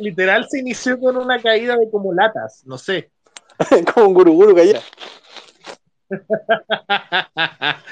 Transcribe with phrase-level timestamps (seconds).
[0.00, 3.10] literal se inició con una caída de como latas, no sé.
[3.94, 4.80] como un guruguru caía.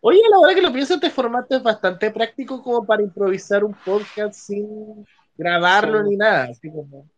[0.00, 3.74] Oye, la verdad que lo pienso, este formato es bastante práctico como para improvisar un
[3.74, 5.06] podcast sin
[5.36, 6.44] grabarlo ni nada.
[6.50, 7.08] Así como...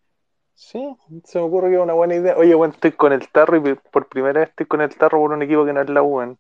[0.55, 2.37] Sí, se me ocurre que es una buena idea.
[2.37, 5.33] Oye, bueno, estoy con el tarro y por primera vez estoy con el tarro por
[5.33, 6.37] un equipo que no es la U.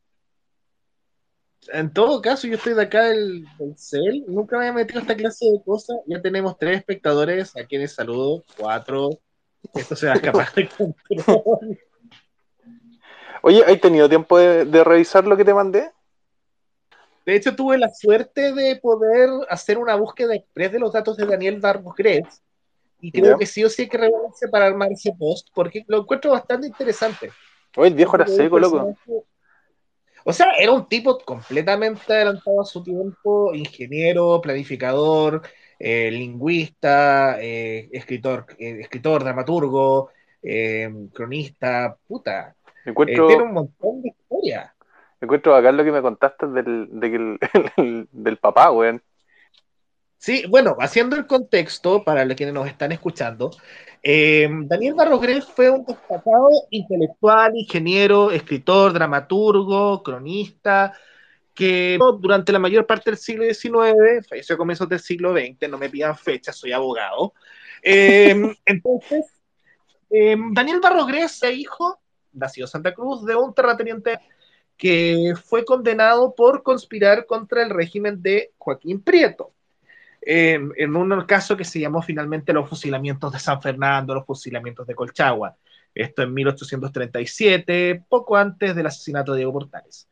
[1.73, 3.45] En todo caso, yo estoy de acá del,
[3.77, 5.99] CEL, nunca me había metido esta clase de cosas.
[6.07, 9.11] Ya tenemos tres espectadores, a quienes saludo, cuatro.
[9.75, 11.79] Esto se va a escapar de control.
[13.43, 15.91] Oye, ¿has tenido tiempo de, revisar lo que te mandé?
[17.27, 21.27] De hecho, tuve la suerte de poder hacer una búsqueda express de los datos de
[21.27, 21.61] Daniel
[21.97, 22.43] Gres
[23.01, 25.99] y creo que sí o sí hay que revelarse para armar ese post porque lo
[25.99, 27.31] encuentro bastante interesante.
[27.77, 28.95] Oye, el viejo era seco, loco.
[30.25, 35.43] O sea, era un tipo completamente adelantado a su tiempo, ingeniero, planificador,
[35.79, 40.11] eh, lingüista, eh, escritor, eh, escritor, dramaturgo,
[41.13, 42.55] cronista, puta.
[42.85, 44.75] Encuentro, tiene un montón de historia.
[45.21, 47.39] Encuentro acá lo que me contaste del,
[48.13, 49.03] del papá, weón.
[50.19, 53.53] Sí, bueno, haciendo el contexto para quienes nos están escuchando,
[54.03, 60.93] eh, Daniel Barrogres fue un destacado intelectual, ingeniero, escritor, dramaturgo, cronista,
[61.55, 65.79] que durante la mayor parte del siglo XIX, falleció a comienzos del siglo XX, no
[65.79, 67.33] me pidan fechas, soy abogado.
[67.81, 68.35] Eh,
[68.67, 69.27] entonces,
[70.11, 72.01] eh, Daniel Barrogres es hijo,
[72.33, 74.19] nacido en Santa Cruz, de un terrateniente
[74.77, 79.53] que fue condenado por conspirar contra el régimen de Joaquín Prieto
[80.31, 84.95] en un caso que se llamó finalmente los fusilamientos de San Fernando, los fusilamientos de
[84.95, 85.57] Colchagua.
[85.95, 90.07] Esto en 1837, poco antes del asesinato de Diego Portales.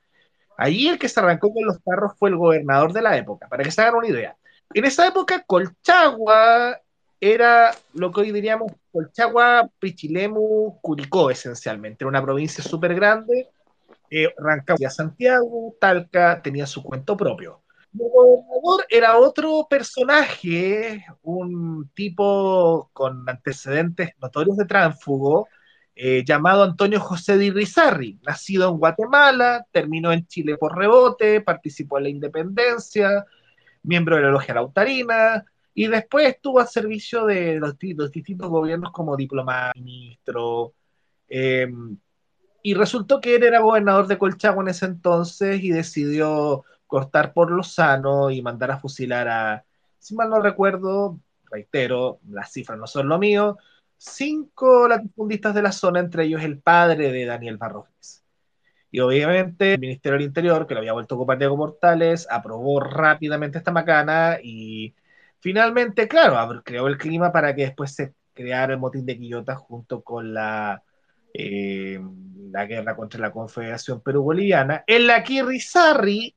[0.56, 3.62] Allí el que se arrancó con los carros fue el gobernador de la época, para
[3.62, 4.37] que se hagan una idea.
[4.72, 6.81] En esa época, Colchagua
[7.20, 12.05] era lo que hoy diríamos Colchagua, Pichilemu, Curicó, esencialmente.
[12.05, 13.50] Era una provincia súper grande.
[14.10, 17.60] Eh, Rancagua, Santiago, Talca tenía su cuento propio.
[17.98, 25.48] El gobernador era otro personaje, un tipo con antecedentes notorios de tránsfugo,
[25.94, 31.96] eh, llamado Antonio José de Irizarry, nacido en Guatemala, terminó en Chile por rebote, participó
[31.96, 33.24] en la independencia,
[33.82, 39.16] miembro de la logia lautarina, y después estuvo al servicio de los, distintos gobiernos como
[39.16, 40.74] diplomático, ministro,
[41.28, 41.96] em,
[42.62, 47.50] y resultó que él era gobernador de Colchagua en ese entonces y decidió cortar por
[47.50, 49.64] lo sano y mandar a fusilar a,
[49.98, 51.19] si mal no recuerdo,
[51.50, 53.58] reitero, las cifras no son lo mío,
[53.97, 58.25] cinco latifundistas de la zona, entre ellos el padre de Daniel Barroques.
[58.91, 62.80] Y obviamente el Ministerio del Interior, que lo había vuelto a ocupar Diego Mortales, aprobó
[62.80, 64.94] rápidamente esta macana y
[65.41, 70.02] finalmente, claro, creó el clima para que después se creara el motín de Quillota junto
[70.02, 70.82] con la,
[71.34, 72.00] eh,
[72.50, 76.34] la guerra contra la Confederación Perú-Boliviana, en la que Rizarri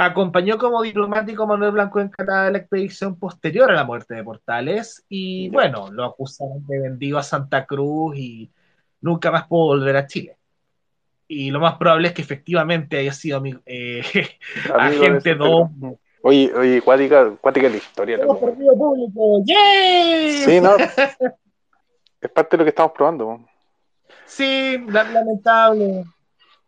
[0.00, 5.04] Acompañó como diplomático Manuel Blanco en de la expedición posterior a la muerte de Portales
[5.08, 8.48] y bueno, lo acusaron de vendido a Santa Cruz y
[9.00, 10.38] nunca más pudo volver a Chile.
[11.26, 14.02] Y lo más probable es que efectivamente haya sido eh,
[14.72, 15.68] agente 2.
[16.22, 18.20] Oye, oye, cuática, cuática la historia.
[18.24, 19.42] público.
[19.44, 20.76] Sí, no.
[22.20, 23.40] es parte de lo que estamos probando.
[24.24, 26.04] Sí, lamentable.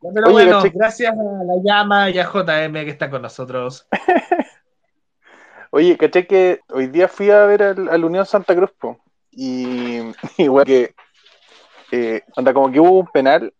[0.00, 3.86] Pero bueno, gracias a la llama y a JM que está con nosotros.
[5.70, 8.72] Oye, caché que hoy día fui a ver al, Unión Santa Cruz,
[9.30, 10.00] y
[10.38, 10.94] igual que
[11.92, 13.52] eh, anda como que hubo un penal,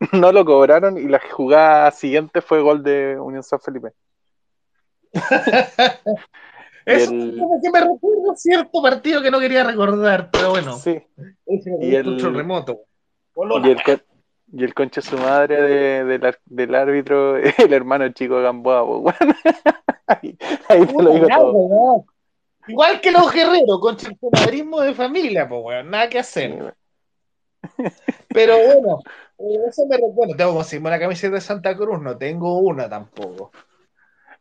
[0.12, 3.92] no lo cobraron y la jugada siguiente fue gol de Unión San Felipe.
[6.86, 10.76] Eso es que me recuerdo cierto partido que no quería recordar, pero bueno.
[10.76, 11.00] Sí.
[11.46, 12.80] y el, remoto.
[13.36, 13.82] Y el,
[14.56, 15.60] y el concha su madre
[16.04, 19.16] de, del árbitro, el hermano chico Gamboa, pues,
[20.06, 20.36] ahí,
[20.68, 22.04] te lo digo todo.
[22.68, 26.74] Igual que los guerreros, el madrismo de familia, pues, weón, nada que hacer.
[28.28, 29.00] Pero bueno,
[29.38, 30.36] eh, eso me recuerda.
[30.36, 33.50] Tengo que conseguirme una camiseta de Santa Cruz, no tengo una tampoco.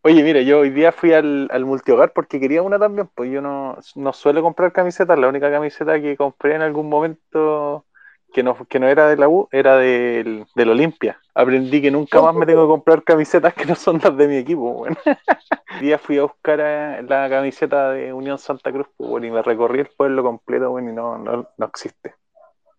[0.03, 3.41] Oye, mira, yo hoy día fui al, al multihogar porque quería una también, pues yo
[3.41, 7.85] no, no suelo comprar camisetas, la única camiseta que compré en algún momento
[8.33, 11.19] que no, que no era de la U, era del, del Olimpia.
[11.33, 14.35] Aprendí que nunca más me tengo que comprar camisetas que no son las de mi
[14.37, 14.73] equipo.
[14.73, 14.97] Bueno.
[15.79, 19.87] día fui a buscar la camiseta de Unión Santa Cruz bueno, y me recorrí el
[19.87, 22.15] pueblo completo bueno, y no, no, no existe.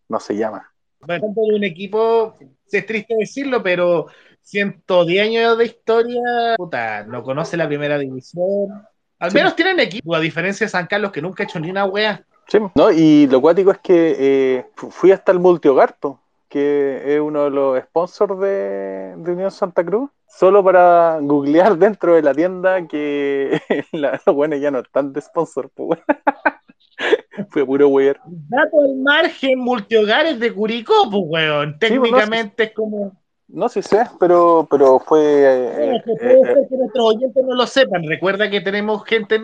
[0.09, 0.71] No se llama.
[1.01, 2.35] Bueno, un equipo,
[2.71, 4.07] es triste decirlo, pero
[4.43, 8.87] 110 años de historia, puta, no conoce la primera división,
[9.19, 11.85] Al menos tienen equipo, a diferencia de San Carlos, que nunca ha hecho ni una
[11.85, 12.25] wea.
[12.49, 15.97] Sí, no, y lo cuático es que eh, fui hasta el multihogar,
[16.49, 22.15] que es uno de los sponsors de, de, Unión Santa Cruz, solo para googlear dentro
[22.15, 23.61] de la tienda que
[23.93, 26.01] la, los buenos ya no están de sponsor, pues.
[27.51, 28.17] Fue puro weón.
[28.25, 31.79] Dato al margen, multihogares de Curicó, pues weón.
[31.79, 33.13] Técnicamente es como.
[33.55, 35.21] No sé sé, pero, pero fue.
[35.23, 38.03] Eh, puede eh, ser que nuestros oyentes no lo sepan.
[38.05, 39.41] Recuerda que tenemos gente,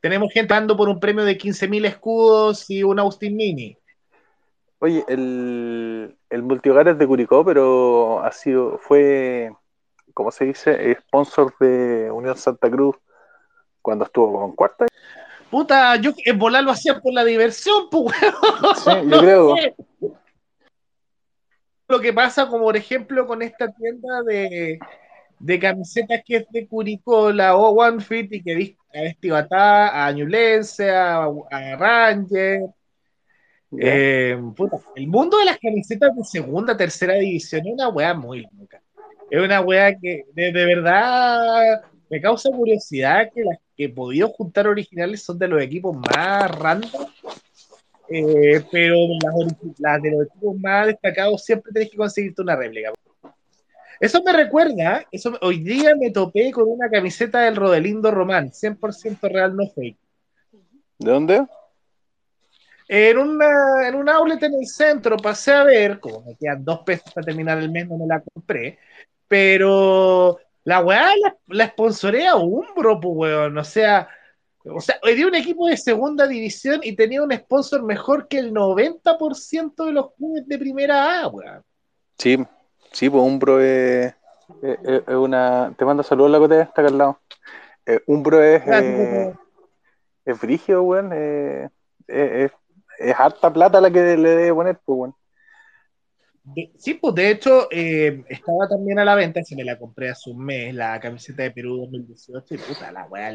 [0.00, 3.78] tenemos gente dando por un premio de 15.000 escudos y un Austin Mini.
[4.80, 9.50] Oye, el, el multihogar es de Curicó, pero ha sido, fue,
[10.12, 10.98] ¿cómo se dice?
[11.00, 12.96] Sponsor de Unión Santa Cruz
[13.80, 14.84] cuando estuvo con cuarta.
[15.50, 18.14] Puta, yo en volar lo hacía por la diversión, pues.
[18.84, 19.54] Sí, yo creo.
[21.88, 24.78] Lo que pasa, como por ejemplo, con esta tienda de,
[25.38, 30.12] de camisetas que es de Curicó, la O One Fit, y que vestido a, a
[30.12, 32.62] Ñulense, a, a Ranger.
[33.78, 38.46] Eh, puta, el mundo de las camisetas de segunda, tercera división es una weá muy
[38.58, 38.80] loca.
[39.30, 44.28] Es una weá que de, de verdad me causa curiosidad que las que he podido
[44.28, 47.06] juntar originales son de los equipos más random,
[48.08, 48.96] eh, pero
[49.78, 52.92] las, de los equipos más destacados siempre tenés que conseguirte una réplica.
[54.00, 59.18] Eso me recuerda, eso, hoy día me topé con una camiseta del Rodelindo Román, 100%
[59.30, 59.96] real, no fake.
[60.98, 61.46] ¿De dónde?
[62.88, 66.80] En, una, en un outlet en el centro pasé a ver, como me quedan dos
[66.80, 68.78] pesos para terminar el mes, no me la compré,
[69.26, 73.56] pero la weá la, la sponsorea Umbro, pues weón.
[73.56, 74.08] O sea,
[74.64, 78.52] o sea, día un equipo de segunda división y tenía un sponsor mejor que el
[78.52, 81.62] 90% de los clubes de primera A, weón.
[82.18, 82.38] Sí,
[82.92, 84.14] sí, pues Umbro es,
[84.62, 85.74] es, una.
[85.76, 87.20] Te mando saludos la cotea, está acá al lado.
[87.86, 88.62] Eh, Umbro es.
[88.66, 89.34] Eh,
[90.24, 91.10] es frigio, weón.
[91.12, 91.68] Eh,
[92.06, 92.50] es,
[92.98, 95.14] es, harta plata la que le debe poner, pues, weón
[96.78, 100.30] sí, pues de hecho eh, estaba también a la venta, se me la compré hace
[100.30, 103.34] un mes, la camiseta de Perú 2018, y puta, la weá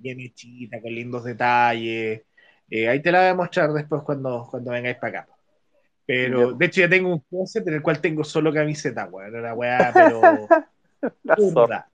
[0.00, 2.22] bien hechita, con lindos detalles.
[2.70, 5.28] Eh, ahí te la voy a mostrar después cuando, cuando vengáis para acá.
[6.06, 9.42] Pero, de hecho, ya tengo un closet en el cual tengo solo camiseta, weón.
[9.42, 10.48] La weá, pero.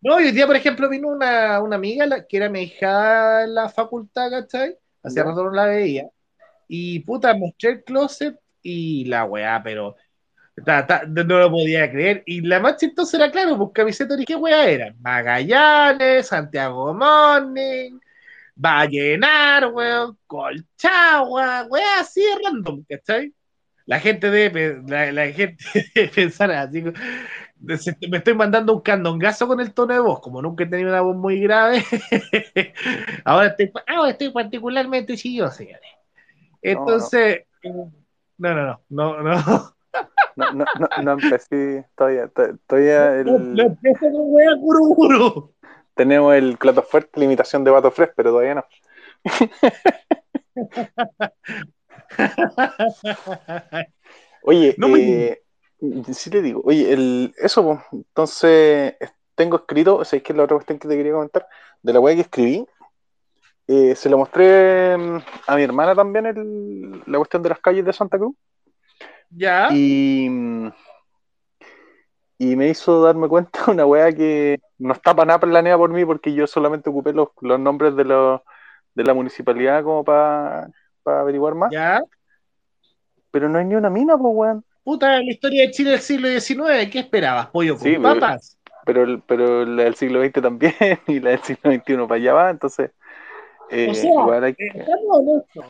[0.00, 3.68] no, hoy día, por ejemplo, vino una, una amiga que era mi hija en la
[3.68, 4.76] facultad, ¿cachai?
[5.04, 6.08] Hace rato no la veía.
[6.66, 9.94] Y puta, mostré el closet y la weá, pero
[11.08, 12.22] no lo podía creer.
[12.26, 14.94] Y la más chistosa era, claro, pues camiseta ¿qué weá era?
[15.00, 17.98] Magallanes, Santiago Morning,
[18.54, 23.32] Vallenar, weón, Colchagua, weá, así random, ¿cachai?
[23.86, 25.64] La gente debe, la, gente
[26.14, 26.82] pensar así,
[27.58, 31.00] me estoy mandando un candongazo con el tono de voz, como nunca he tenido una
[31.00, 31.84] voz muy grave,
[33.24, 35.90] ahora estoy, ahora estoy particularmente chilloso, señores.
[36.62, 39.76] Entonces, no, no, no, no, no.
[40.40, 42.30] No, no, no, no empecé todavía,
[42.66, 43.54] todavía el...
[43.54, 45.52] No, empecé con wea cururu.
[45.94, 48.64] Tenemos el plato fuerte, limitación de vato fresh, pero todavía no.
[54.42, 55.42] oye, eh,
[56.12, 58.94] sí te digo, oye, el, eso, pues, entonces
[59.34, 61.46] tengo escrito, o sea, es que es la otra cuestión que te quería comentar,
[61.82, 62.66] de la wea que escribí,
[63.72, 67.84] eh, se lo mostré mm, a mi hermana también el, la cuestión de las calles
[67.84, 68.34] de Santa Cruz.
[69.30, 69.68] Ya.
[69.72, 70.26] Y,
[72.38, 76.04] y me hizo darme cuenta una weá que no está para nada planeada por mí
[76.04, 78.40] porque yo solamente ocupé los, los nombres de, los,
[78.94, 80.68] de la municipalidad como para
[81.04, 81.70] averiguar más.
[81.70, 82.02] Ya.
[83.30, 84.64] Pero no hay ni una mina, pues weón.
[84.82, 87.46] Puta, la historia de Chile del siglo XIX, ¿qué esperabas?
[87.48, 88.58] ¿Pollo con sí, papas?
[88.86, 90.74] Pero, pero la del siglo XX también
[91.06, 92.90] y la del siglo XXI para allá va, entonces
[93.70, 94.86] eh, o sea, hay eh,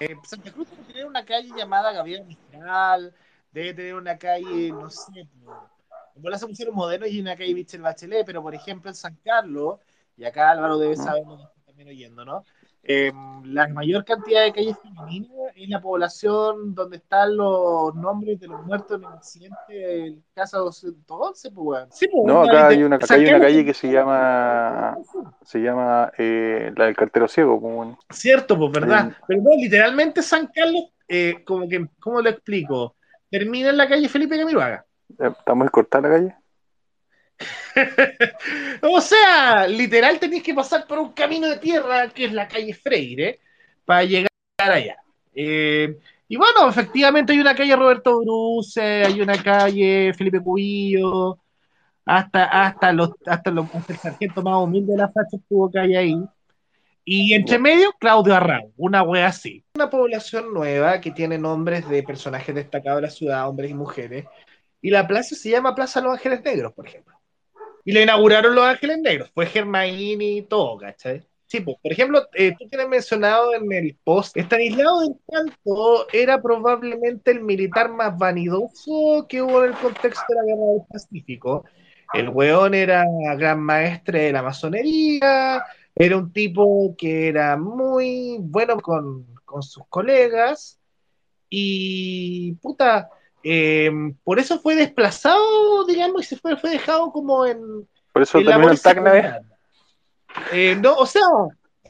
[0.01, 3.13] eh, Santa Cruz tener una calle llamada Gabriel Mistral,
[3.53, 5.27] debe tener una calle, no sé,
[6.15, 9.79] como las pusieron modernos y una calle Michel Bachelet, pero por ejemplo en San Carlos,
[10.17, 11.25] y acá Álvaro debe saber,
[11.65, 12.45] también oyendo, ¿no?
[12.83, 13.13] Eh,
[13.45, 18.65] la mayor cantidad de calles femeninas es la población donde están los nombres de los
[18.65, 23.15] muertos en el accidente del Casa 211, pues, sí, pues, No, acá hay una, acá
[23.15, 24.97] hay una calle que se llama
[25.43, 27.61] se llama eh, la del cartero ciego.
[27.61, 29.15] Como Cierto, pues, ¿verdad?
[29.27, 32.95] Pero no, literalmente San Carlos, eh, como que, ¿cómo lo explico?
[33.31, 34.85] Termina en la calle Felipe Camiroaga.
[35.19, 36.35] ¿Está muy cortada la calle?
[38.83, 42.75] o sea, literal tenéis que pasar por un camino de tierra que es la calle
[42.75, 43.41] Freire
[43.85, 44.97] para llegar allá.
[45.35, 51.39] Eh, y bueno, efectivamente hay una calle Roberto Bruce, hay una calle Felipe Cubillo,
[52.05, 56.17] hasta, hasta, los, hasta, los, el sargento más humilde de la facha tuvo calle ahí.
[57.05, 59.65] Y entre medio, Claudio Arrau, una wea así.
[59.75, 64.27] Una población nueva que tiene nombres de personajes destacados de la ciudad, hombres y mujeres.
[64.83, 67.15] Y la plaza se llama Plaza Los Ángeles Negros, por ejemplo.
[67.85, 69.31] Y le inauguraron Los Ángeles Negros.
[69.35, 71.27] Fue Germaini y todo, ¿cachai?
[71.51, 76.41] Sí, pues, por ejemplo, eh, tú tienes mencionado en el post, Estanislao del Canto era
[76.41, 81.65] probablemente el militar más vanidoso que hubo en el contexto de la Guerra del Pacífico.
[82.13, 83.05] El weón era
[83.37, 85.65] gran maestre de la masonería,
[85.95, 89.27] era un tipo que era muy bueno con,
[89.63, 90.79] sus colegas
[91.49, 93.11] y puta,
[93.43, 97.89] em, por eso fue desplazado, digamos, y se fue, fue dejado como en...
[98.13, 99.41] Por eso terminó en Tacna,
[100.53, 101.23] eh, no, o sea,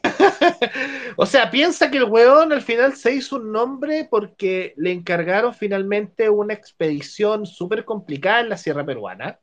[1.16, 5.54] o sea, piensa que el weón al final se hizo un nombre porque le encargaron
[5.54, 9.38] finalmente una expedición súper complicada en la Sierra Peruana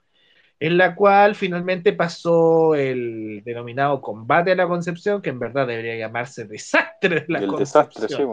[0.59, 5.95] en la cual finalmente pasó el denominado combate a la Concepción, que en verdad debería
[5.95, 8.23] llamarse desastre de la el Desastre, sí,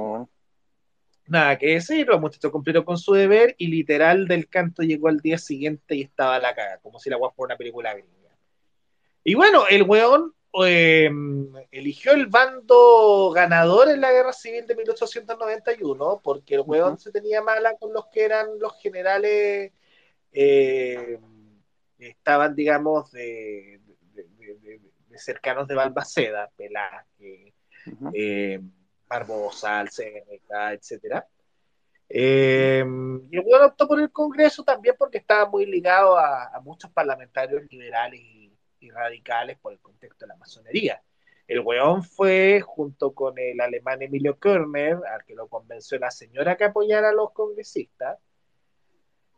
[1.26, 5.20] Nada que decir, los muchachos cumplieron con su deber y literal del canto llegó al
[5.20, 8.36] día siguiente y estaba la caga, como si la guapa fuera una película gringa.
[9.22, 10.34] Y bueno, el weón
[10.66, 17.10] em, eligió el bando ganador en la guerra civil de 1891 porque el weón se
[17.10, 19.72] tenía mala con los que eran los generales.
[20.30, 21.18] Eh,
[21.98, 23.80] estaban, digamos, de,
[25.16, 27.54] cercanos de Balbaceda, Pelaje,
[28.12, 28.60] eh,
[29.06, 31.24] Barbosa, Alceneca, etc.
[32.08, 32.84] Eh,
[33.30, 38.20] y el optó por el Congreso también porque estaba muy ligado a, muchos parlamentarios liberales
[38.20, 38.40] y,
[38.90, 41.02] radicales por el contexto de la masonería.
[41.48, 46.56] El weón fue, junto con el alemán Emilio Körner, al que lo convenció la señora
[46.58, 48.18] que apoyara a los congresistas,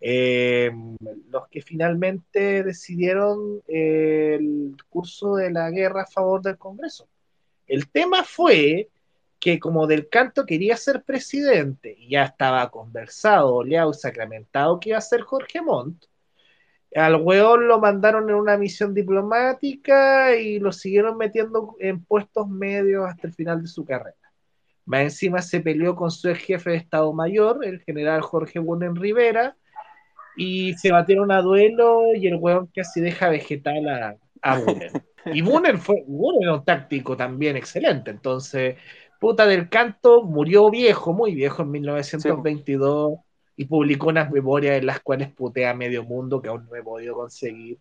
[0.00, 0.70] eh,
[1.30, 7.08] los que finalmente decidieron eh, el curso de la guerra a favor del Congreso.
[7.66, 8.88] El tema fue
[9.40, 14.90] que como Del Canto quería ser presidente y ya estaba conversado, oleado y sacramentado que
[14.90, 16.04] iba a ser Jorge Montt,
[16.94, 23.06] al weón lo mandaron en una misión diplomática y lo siguieron metiendo en puestos medios
[23.06, 24.16] hasta el final de su carrera.
[24.86, 28.96] Más encima se peleó con su ex jefe de Estado Mayor, el general Jorge Bunen
[28.96, 29.56] Rivera,
[30.36, 34.60] y se batieron a duelo y el weón casi deja vegetal a, a
[35.32, 36.04] Y Bunen fue
[36.40, 38.76] era un táctico también excelente, entonces,
[39.18, 43.18] puta del canto, murió viejo, muy viejo en 1922
[43.56, 46.82] y publicó unas memorias en las cuales putea a medio mundo que aún no he
[46.82, 47.78] podido conseguir.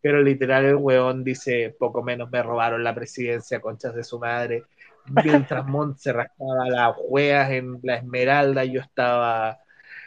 [0.00, 4.62] Pero literal el weón dice, poco menos me robaron la presidencia, conchas de su madre.
[5.24, 9.58] Mientras Montt se rascaba las hueas en la Esmeralda, yo estaba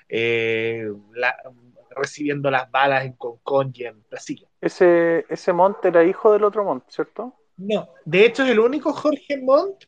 [0.08, 1.36] eh, la,
[2.02, 4.48] recibiendo las balas en Concon y en Brasil.
[4.60, 7.36] Ese, ese Montt era hijo del otro Montt, ¿cierto?
[7.58, 9.84] No, de hecho es el único Jorge Montt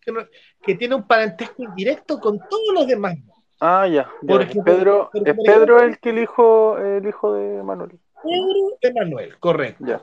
[0.61, 3.17] que, tiene un parentesco indirecto con todos los demás.
[3.59, 4.09] Ah, ya.
[4.27, 7.99] Porque, Pedro, es Pedro el que el hijo, el hijo de Manuel.
[8.21, 9.85] Pedro de Manuel, correcto.
[9.85, 10.01] Ya.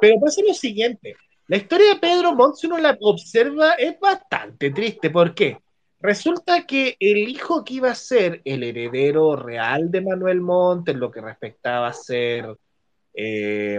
[0.00, 1.16] Pero pasa lo siguiente.
[1.46, 5.10] La historia de Pedro Montt, si uno la observa, es bastante triste.
[5.10, 5.60] ¿Por qué?
[6.02, 10.98] Resulta que el hijo que iba a ser el heredero real de Manuel Montt, en
[10.98, 12.56] lo que respectaba a ser
[13.12, 13.78] eh,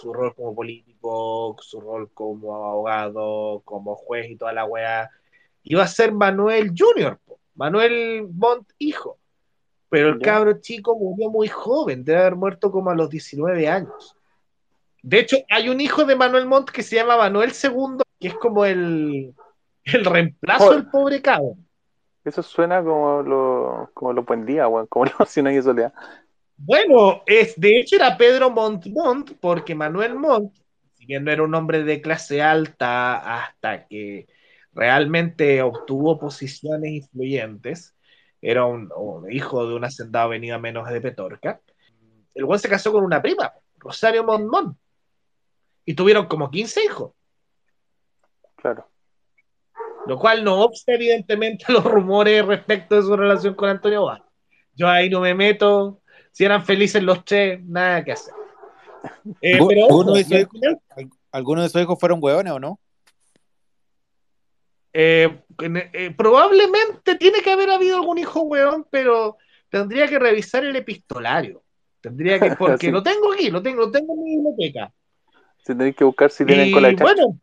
[0.00, 5.10] su rol como político, su rol como abogado, como juez y toda la weá,
[5.64, 7.20] iba a ser Manuel Junior,
[7.54, 9.18] Manuel Montt hijo.
[9.90, 14.16] Pero el cabro chico murió muy joven, debe haber muerto como a los 19 años.
[15.02, 18.34] De hecho, hay un hijo de Manuel Montt que se llama Manuel II, que es
[18.34, 19.34] como el,
[19.92, 21.56] el reemplazo del pobre cabo.
[22.24, 25.92] Eso suena como lo, como lo Buendía, como lo Cien años soledad.
[26.56, 30.54] Bueno, es, de hecho era Pedro Montmont, porque Manuel Montt,
[30.94, 34.28] si bien no era un hombre de clase alta hasta que
[34.72, 37.94] realmente obtuvo posiciones influyentes,
[38.40, 38.90] era un,
[39.30, 41.60] hijo de un hacendado venido a menos de Petorca,
[42.34, 44.76] el buen se casó con una prima, Rosario Montmont,
[45.84, 47.12] y tuvieron como 15 hijos.
[48.56, 48.88] Claro.
[50.06, 54.22] Lo cual no obsta, evidentemente, los rumores respecto de su relación con Antonio Vaz.
[54.74, 56.00] Yo ahí no me meto.
[56.32, 58.34] Si eran felices los tres, nada que hacer.
[59.40, 59.58] Eh,
[61.30, 62.80] ¿Algunos de sus hijos fueron hueones o no?
[64.92, 69.36] Eh, eh, probablemente tiene que haber habido algún hijo hueón, pero
[69.68, 71.62] tendría que revisar el epistolario.
[72.00, 74.92] Tendría que, porque lo tengo aquí, lo tengo, lo tengo en mi biblioteca.
[75.64, 77.38] Tiene que buscar si con la Bueno,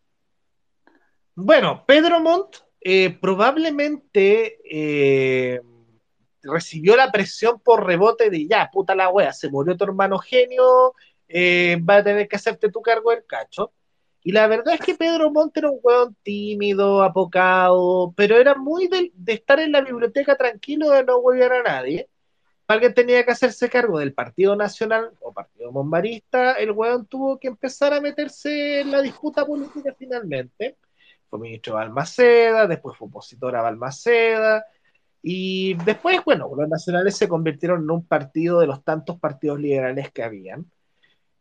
[1.41, 5.61] bueno, Pedro Montt eh, probablemente eh,
[6.43, 10.93] recibió la presión por rebote de ya, puta la wea, se murió tu hermano genio,
[11.27, 13.71] eh, va a tener que hacerte tu cargo del cacho.
[14.23, 18.87] Y la verdad es que Pedro Montt era un weón tímido, apocado, pero era muy
[18.87, 22.07] de, estar en la biblioteca tranquilo, de no volver a nadie.
[22.67, 27.47] Alguien tenía que hacerse cargo del Partido Nacional o Partido Bombarista, el weón tuvo que
[27.47, 30.77] empezar a meterse en la disputa política finalmente.
[31.31, 34.65] Fue ministro de Balmaceda, después fue opositor a Balmaceda,
[35.23, 40.11] y después, bueno, los nacionales se convirtieron en un partido de los tantos partidos liberales
[40.11, 40.69] que habían.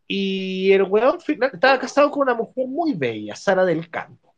[0.06, 1.18] Y el weón
[1.52, 4.34] estaba casado con una mujer muy bella, Sara del Campo.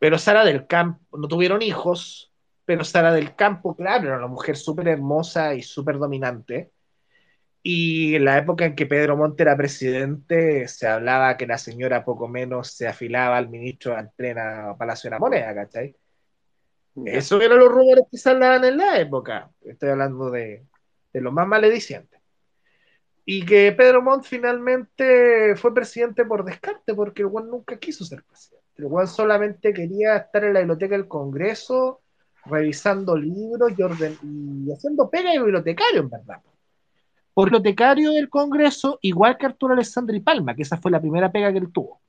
[0.00, 2.32] Pero Sara del Campo, no tuvieron hijos,
[2.64, 6.72] pero Sara del Campo, claro, era una mujer súper hermosa y súper dominante.
[7.68, 12.04] Y en la época en que Pedro Monte era presidente, se hablaba que la señora
[12.04, 15.96] poco menos se afilaba al ministro en plena Palacio de la Moneda, ¿cachai?
[17.04, 19.50] Eso eran los rumores que se hablaban en la época.
[19.62, 20.64] Estoy hablando de,
[21.12, 22.20] de lo más malediciente.
[23.24, 28.22] Y que Pedro Montt finalmente fue presidente por descarte, porque el Juan nunca quiso ser
[28.22, 28.64] presidente.
[28.76, 32.02] El Juan solamente quería estar en la biblioteca del Congreso,
[32.44, 36.40] revisando libros y, orden, y haciendo pega de bibliotecario, en verdad.
[37.36, 41.52] Por bibliotecario del Congreso, igual que Arturo Alessandri Palma, que esa fue la primera pega
[41.52, 42.00] que él tuvo.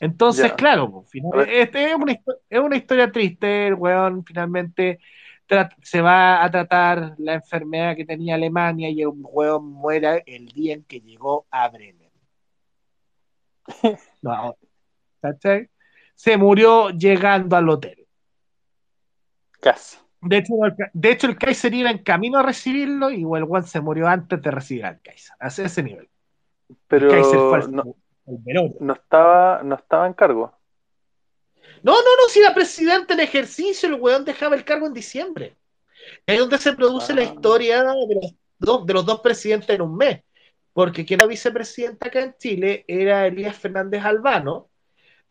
[0.00, 1.04] Entonces, claro,
[1.46, 3.66] este es, una, es una historia triste.
[3.66, 5.00] El weón finalmente
[5.82, 10.72] se va a tratar la enfermedad que tenía Alemania y el hueón muera el día
[10.72, 12.10] en que llegó a Bremen.
[14.22, 14.56] No,
[16.14, 18.06] Se murió llegando al hotel.
[19.60, 20.01] Casi.
[20.22, 20.54] De hecho,
[20.92, 24.50] de hecho, el Kaiser iba en camino a recibirlo y el se murió antes de
[24.52, 25.34] recibir al Kaiser.
[25.40, 26.08] A ese nivel.
[26.86, 27.10] Pero
[27.68, 27.96] no,
[28.78, 30.52] no, estaba, no estaba en cargo.
[31.82, 35.56] No, no, no, si era presidente en ejercicio, el weón dejaba el cargo en diciembre.
[36.24, 37.24] Es donde se produce la ah.
[37.24, 40.22] historia de los, dos, de los dos presidentes en un mes.
[40.72, 44.70] Porque quien era vicepresidente acá en Chile era Elías Fernández Albano,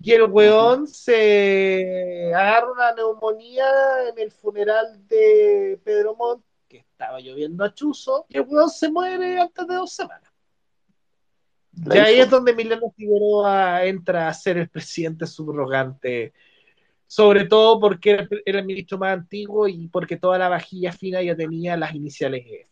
[0.02, 3.66] y el weón se agarra una neumonía
[4.10, 8.90] en el funeral de Pedro Montt, que estaba lloviendo a chuzo, y el weón se
[8.90, 10.32] muere antes de dos semanas.
[11.74, 16.34] y ahí es donde Emiliano Figueroa entra a ser el presidente subrogante
[17.12, 21.36] sobre todo porque era, el ministro más antiguo y porque toda la vajilla fina ya
[21.36, 22.70] tenía las iniciales F.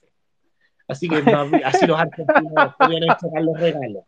[0.87, 1.17] Así que
[1.65, 4.03] así los argentinos podían entregar los regalos.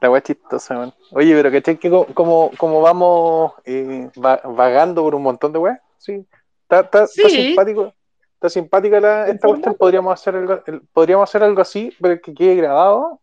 [0.00, 0.94] La wea chistosa, man.
[1.12, 6.26] Oye, pero que que como, como vamos eh, vagando por un montón de weas, sí.
[6.68, 7.92] Está, simpático.
[8.34, 9.74] Está simpática la, esta cuestión.
[9.74, 13.20] Podríamos hacer algo, podríamos hacer algo así, pero que quede grabado.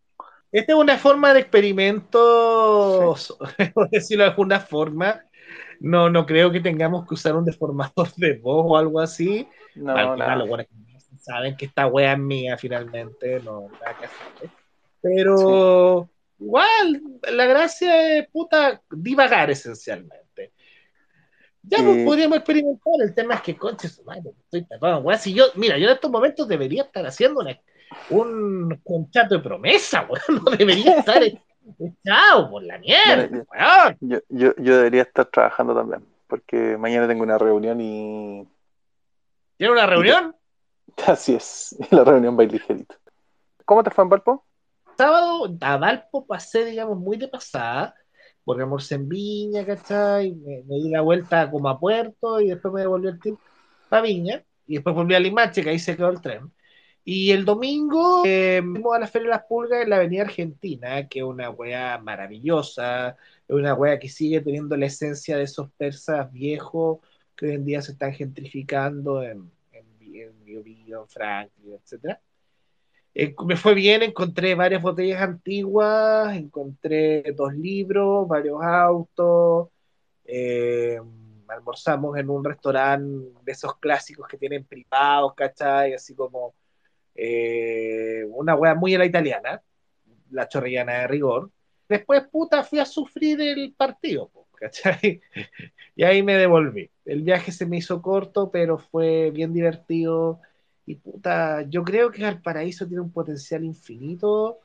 [0.51, 3.15] Esta es una forma de experimento,
[3.73, 5.23] por decirlo de alguna forma,
[5.79, 9.47] no, no creo que tengamos que usar un deformador de voz o algo así.
[9.75, 10.57] No, no.
[11.19, 14.49] saben que esta wea es mía finalmente, no, nada que hacer.
[15.01, 20.51] Pero igual, la gracia es puta divagar esencialmente.
[21.63, 24.01] Ya pues, podríamos experimentar, el tema es que, conches,
[24.43, 25.17] estoy tapado, wea.
[25.17, 27.45] Si yo, mira, yo en estos momentos debería estar haciendo
[28.09, 31.21] un contrato de promesa, weón, no debería estar
[32.05, 33.27] Chao, por la mierda,
[33.99, 38.47] yo, yo, yo, debería estar trabajando también, porque mañana tengo una reunión y.
[39.57, 40.35] ¿Tiene una reunión?
[41.07, 42.95] Así es, la reunión va a ir ligerito.
[43.65, 44.45] ¿Cómo te fue en Valpo?
[44.97, 47.95] Sábado a Valpo pasé, digamos, muy de pasada,
[48.43, 50.33] porque almorcé en Viña, ¿cachai?
[50.33, 53.41] Me, me, di la vuelta como a Puerto y después me devolví el tiempo
[53.91, 56.51] a Viña, y después volví a Limache, que ahí se quedó el tren.
[57.09, 61.07] Y el domingo eh, fuimos a la Feria de las Pulgas en la Avenida Argentina,
[61.07, 63.15] que es una wea maravillosa,
[63.47, 66.99] es una wea que sigue teniendo la esencia de esos persas viejos
[67.37, 69.49] que hoy en día se están gentrificando en,
[70.43, 72.19] Biobío, en Franklin, etc.
[73.19, 79.69] Eh, me fue bien, encontré varias botellas antiguas, encontré dos libros, varios autos,
[80.23, 80.99] eh,
[81.47, 85.95] almorzamos en un restaurante de esos clásicos que tienen privados, ¿cachai?
[85.95, 86.53] Así como
[87.15, 89.63] eh, una wea muy a la italiana,
[90.29, 91.49] la chorrillana de rigor.
[91.89, 95.21] Después, puta, fui a sufrir el partido, ¿cachai?
[95.95, 96.91] Y ahí me devolví.
[97.03, 100.39] El viaje se me hizo corto, pero fue bien divertido.
[100.87, 104.61] Y puta, yo creo que Valparaíso tiene un potencial infinito,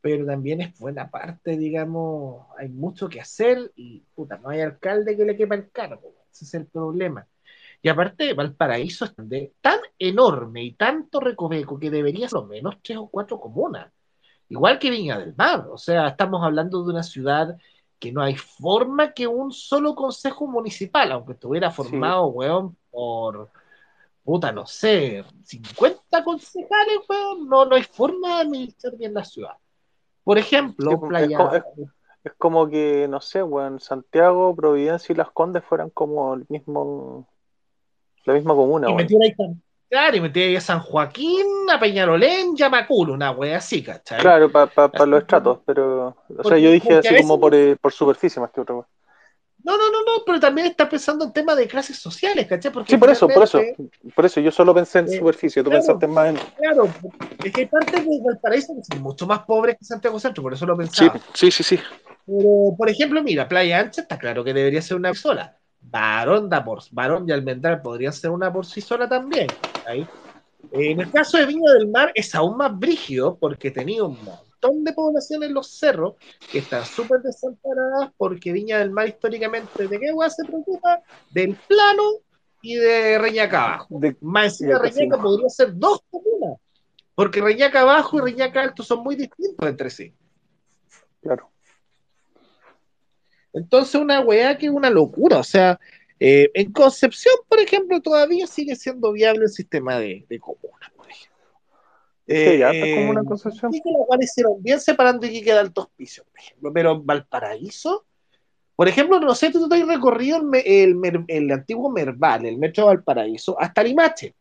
[0.00, 5.14] pero también es buena parte, digamos, hay mucho que hacer y puta, no hay alcalde
[5.14, 6.14] que le quepa el cargo.
[6.32, 7.26] Ese es el problema.
[7.82, 9.14] Y aparte, Valparaíso es
[9.60, 13.92] tan enorme y tanto recoveco que debería ser lo menos tres o cuatro comunas.
[14.48, 15.66] Igual que Viña del Mar.
[15.70, 17.58] O sea, estamos hablando de una ciudad
[17.98, 23.50] que no hay forma que un solo consejo municipal, aunque estuviera formado, weón, por,
[24.30, 29.54] puta, no sé, 50 concejales, weón, no, no hay forma de administrar bien la ciudad.
[30.22, 31.64] Por ejemplo, pues, Playa...
[32.22, 37.26] Es, como que, no sé, weón, Santiago, Providencia y Las Condes fueran como el mismo,
[38.24, 39.34] la misma comuna, y
[39.88, 44.20] Claro, y metí ahí a San Joaquín, a Peñarolén, Yamacul, una wea así, ¿cachai?
[44.20, 46.16] Claro, para los estratos, pero.
[46.38, 48.86] O sea, yo dije así como por, eh, por, superficie más que otra wea.
[49.62, 52.72] No, no, no, no, pero también está pensando en temas de clases sociales, ¿cachai?
[52.72, 53.60] Porque sí, por eso, por eso.
[54.14, 56.36] Por eso, yo solo pensé en eh, superficie, tú pensaste más en.
[56.56, 56.88] Claro,
[57.44, 60.54] es que hay partes de Valparaíso que son mucho más pobres que Santiago Centro, por
[60.54, 61.12] eso lo pensaba.
[61.34, 61.82] Sí, sí, sí, sí.
[62.26, 65.56] Pero, por ejemplo, mira, Playa Ancha está claro que debería ser una sola.
[65.80, 69.46] Barón, da por, Barón y Almendral podrían ser una por sí sola también.
[69.86, 70.06] ¿ahí?
[70.72, 74.18] En el caso de Viña del Mar es aún más brígido porque tenía un
[74.60, 76.14] montón de población en los cerros
[76.50, 82.02] que están súper desamparadas porque Viña del Mar históricamente de qué se preocupa del plano
[82.62, 83.98] y de Reñaca Abajo.
[83.98, 86.58] De, más encima Reñaca podría ser dos comunas
[87.14, 90.12] porque Reñaca Abajo y Reñaca Alto son muy distintos entre sí.
[91.22, 91.50] Claro.
[93.52, 95.78] Entonces una weá que es una locura, o sea,
[96.18, 100.92] eh, en Concepción, por ejemplo, todavía sigue siendo viable el sistema de, de comunas,
[102.32, 103.72] Eh, ya está como una Concepción.
[103.72, 106.72] Sí, que lo hicieron bien separando y que Altos Pisos, por ejemplo.
[106.72, 108.06] Pero en Valparaíso,
[108.76, 112.94] por ejemplo, no sé, tú te has recorrido el, el, antiguo Merval, el metro de
[112.94, 114.34] Valparaíso, hasta Limache.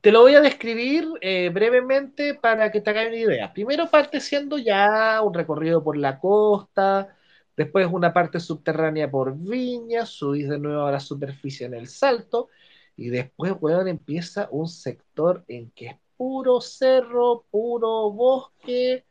[0.00, 3.52] Te lo voy a describir eh, brevemente para que te hagas una idea.
[3.52, 7.16] Primero parte siendo ya un recorrido por la costa,
[7.56, 12.50] Después una parte subterránea por Viña, subís de nuevo a la superficie en el Salto,
[12.96, 19.04] y después, weón, empieza un sector en que es puro cerro, puro bosque,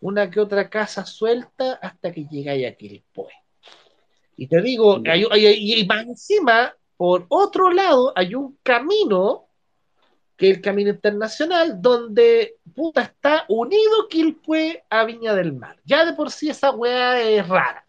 [0.00, 3.32] una que otra casa suelta, hasta que llegáis a Quilpue.
[4.36, 9.46] Y te digo, y más encima, por otro lado, hay un camino,
[10.36, 15.76] que es el camino internacional, donde puta está unido Quilpue a Viña del Mar.
[15.84, 17.84] Ya de por sí esa weá es rara.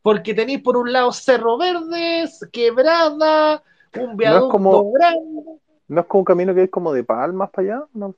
[0.00, 3.62] Porque tenéis por un lado Cerro Verdes, Quebrada,
[3.98, 5.60] un viaducto grande.
[5.88, 7.84] ¿No es como un camino que es como de Palmas para allá?
[7.94, 8.14] ¿No?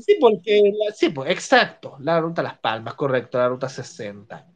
[0.00, 4.46] Sí, porque, sí, pues, exacto, la ruta Las Palmas, correcto, la ruta 60.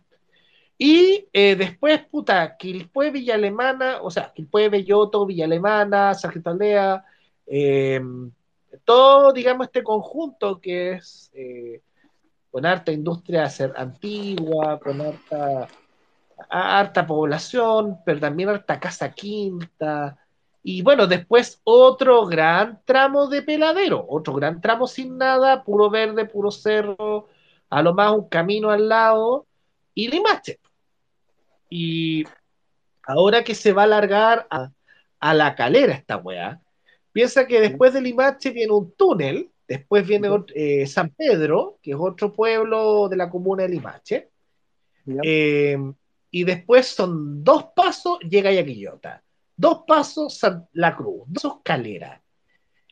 [0.78, 7.04] Y eh, después, puta, Quilpue, Villa Alemana, o sea, Quilpue, Belloto, Villa Alemana, Sargento Aldea,
[7.46, 8.00] eh,
[8.84, 11.82] todo, digamos, este conjunto que es eh,
[12.50, 15.68] con harta industria antigua, con harta,
[16.48, 20.16] harta población, pero también harta casa quinta.
[20.70, 26.26] Y bueno, después otro gran tramo de peladero, otro gran tramo sin nada, puro verde,
[26.26, 27.28] puro cerro,
[27.70, 29.46] a lo más un camino al lado
[29.94, 30.60] y Limache.
[31.70, 32.24] Y
[33.02, 34.70] ahora que se va a alargar a,
[35.20, 36.60] a la calera esta weá,
[37.12, 41.96] Piensa que después de Limache viene un túnel, después viene eh, San Pedro, que es
[41.98, 44.28] otro pueblo de la comuna de Limache,
[45.06, 45.94] em,
[46.30, 49.22] y después son dos pasos, llega a Quillota,
[49.58, 50.40] dos pasos
[50.72, 52.22] La Cruz, dos escaleras.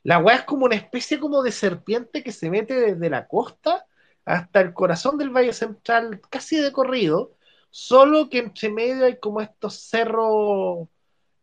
[0.02, 3.86] La weá es como una especie como de serpiente que se mete desde la costa
[4.24, 7.32] hasta el corazón del Valle Central, casi de corrido,
[7.70, 10.88] solo que entre medio hay como estos cerros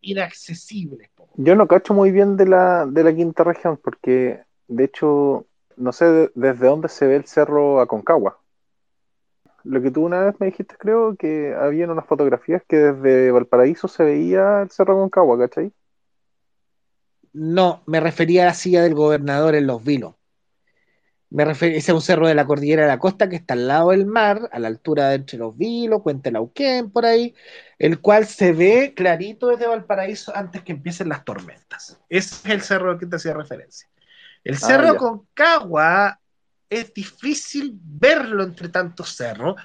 [0.01, 1.09] inaccesibles.
[1.36, 5.45] Yo no cacho muy bien de la, de la quinta región, porque de hecho
[5.77, 8.39] no sé desde dónde se ve el cerro Aconcagua.
[9.63, 13.88] Lo que tú una vez me dijiste, creo, que había unas fotografías que desde Valparaíso
[13.88, 15.71] se veía el cerro Aconcagua, ¿cachai?
[17.32, 20.15] No, me refería a la silla del gobernador en Los Vilos.
[21.30, 23.67] Me refiero, ese es un cerro de la cordillera de la costa que está al
[23.67, 27.34] lado del mar, a la altura de entre los Vilos, Puente Lauquén, por ahí,
[27.80, 31.99] el cual se ve clarito desde Valparaíso antes que empiecen las tormentas.
[32.08, 33.89] Ese es el cerro al que te hacía referencia.
[34.43, 36.19] El ah, cerro Concagua
[36.69, 39.56] es difícil verlo entre tantos cerros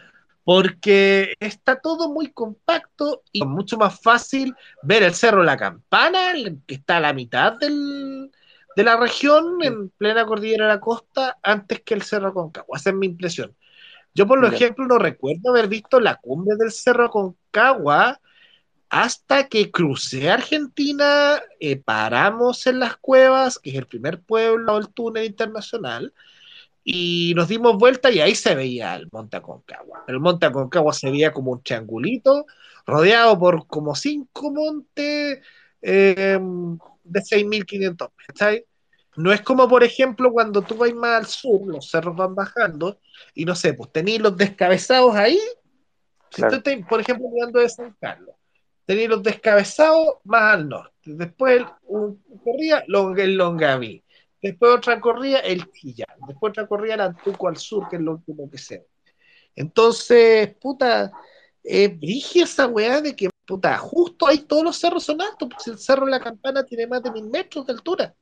[0.45, 6.33] porque está todo muy compacto y es mucho más fácil ver el cerro La Campana,
[6.67, 8.31] que está a la mitad del,
[8.75, 12.79] de la región en plena cordillera de la costa antes que el Cerro Concagua.
[12.79, 13.55] Esa es mi impresión.
[14.15, 18.19] Yo, por ejemplo, no recuerdo haber visto la cumbre del Cerro Concagua
[18.89, 24.89] hasta que crucé Argentina, eh, paramos en las cuevas, que es el primer pueblo del
[24.89, 26.15] túnel internacional,
[26.90, 30.05] y nos dimos vuelta y ahí se veía el Monte Aconcagua.
[30.09, 32.46] El Monte Aconcagua se veía como un triangulito,
[32.87, 35.40] rodeado por como cinco montes
[35.83, 36.38] eh,
[37.05, 38.62] de 6.500 metros.
[39.16, 42.98] No es como, por ejemplo, cuando tú vas más al sur, los cerros van bajando,
[43.35, 45.38] y no sé, pues tenéis los descabezados ahí.
[46.31, 48.35] Si tú estás, por ejemplo, mirando de San Carlos,
[48.87, 50.94] tenía los descabezados más al norte.
[51.05, 54.03] Después un, corría el Longaví.
[54.40, 56.16] Después otra corría el Chillán.
[56.27, 58.87] Después otra corría el Antuco al sur, que es lo último que sé.
[59.57, 61.11] Entonces, puta,
[61.64, 61.98] eh,
[62.35, 66.05] esa weá de que, puta, justo ahí todos los cerros son altos, porque el cerro
[66.05, 68.14] de la campana tiene más de mil metros de altura.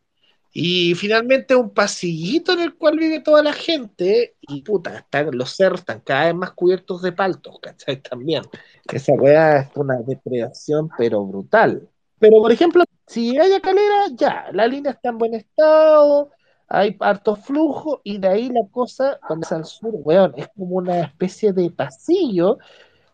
[0.53, 5.55] Y finalmente un pasillito en el cual vive toda la gente, y puta, están, los
[5.55, 8.01] cerros están cada vez más cubiertos de paltos, ¿cachai?
[8.03, 8.43] También.
[8.91, 11.87] Esa weá es una depredación, pero brutal.
[12.19, 16.31] Pero, por ejemplo, si hay calera, ya, la línea está en buen estado,
[16.69, 20.77] hay harto flujo, y de ahí la cosa, cuando es al sur, weón, es como
[20.77, 22.59] una especie de pasillo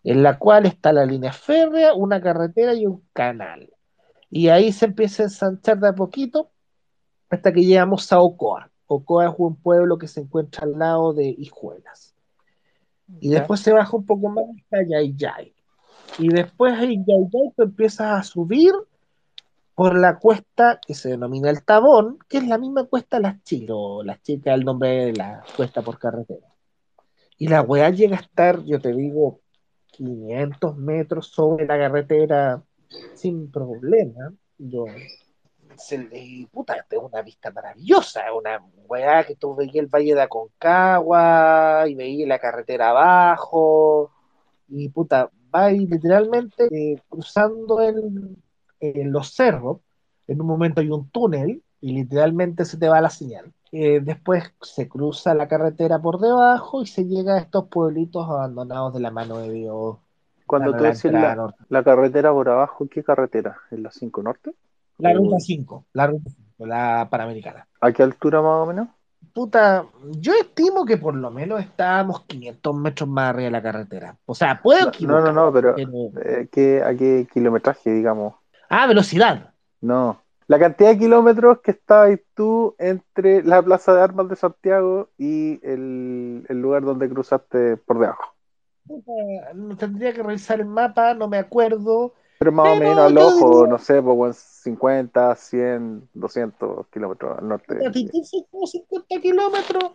[0.05, 3.71] en la cual está la línea férrea, una carretera y un canal.
[4.31, 6.51] Y ahí se empieza a ensanchar de a poquito
[7.29, 8.71] hasta que llegamos a Ocoa.
[8.87, 12.15] Ocoa es un pueblo que se encuentra al lado de Hijuelas.
[13.21, 15.55] Y después se baja un poco más hasta Yayay.
[16.19, 18.73] Y después en Yayay tú empiezas a subir
[19.83, 23.77] por la cuesta que se denomina el Tabón, que es la misma cuesta Las Chicas,
[24.05, 26.47] Las Chicas, el nombre de la cuesta por carretera.
[27.37, 29.41] Y la weá llega a estar, yo te digo,
[29.91, 32.63] 500 metros sobre la carretera
[33.15, 34.33] sin problema.
[34.57, 34.85] Yo,
[35.77, 35.99] se,
[36.53, 41.97] puta, es una vista maravillosa, una weá que tú veías el valle de Aconcagua y
[41.97, 44.13] veías la carretera abajo
[44.69, 48.37] y puta, va literalmente eh, cruzando el,
[49.05, 49.79] los cerros,
[50.27, 53.53] en un momento hay un túnel y literalmente se te va la señal.
[53.73, 58.93] Eh, después se cruza la carretera por debajo y se llega a estos pueblitos abandonados
[58.95, 59.97] de la mano de Dios.
[60.47, 63.57] Cuando tú decís la, la, carretera por abajo, ¿qué carretera?
[63.71, 64.55] ¿Es la 5 Norte?
[64.99, 67.67] La ruta 5, la ruta 5, la Panamericana.
[67.81, 68.89] ¿A qué altura más o menos?
[69.33, 69.87] Puta,
[70.19, 74.17] yo estimo que por lo menos estábamos 500 metros más arriba de la carretera.
[74.27, 78.35] O sea, puedo No, no, no, pero, eh, ¿qué, ¿a qué kilometraje, digamos?
[78.75, 79.53] Ah, velocidad.
[79.83, 85.11] No, la cantidad de kilómetros que estabas tú entre la Plaza de Armas de Santiago
[85.19, 88.35] y el, lugar donde cruzaste por debajo.
[89.79, 92.15] tendría que revisar el mapa, no me acuerdo.
[92.39, 97.79] Pero más o menos al ojo, no sé, pues 50, 100, 200 kilómetros al norte.
[98.25, 99.93] son como 50 kilómetros,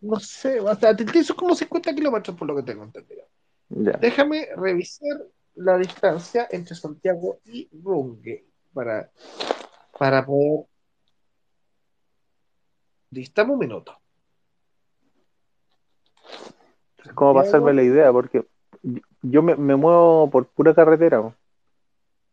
[0.00, 3.24] no sé, o sea, son como 50 kilómetros por lo que tengo entendido.
[3.68, 5.18] Déjame revisar
[5.56, 9.10] la distancia entre Santiago y Runge para,
[9.98, 10.66] para poder.
[13.10, 13.96] Distamos un minuto.
[17.04, 18.44] Es como para hacerme la idea, porque
[19.22, 21.34] yo me, muevo por pura carretera.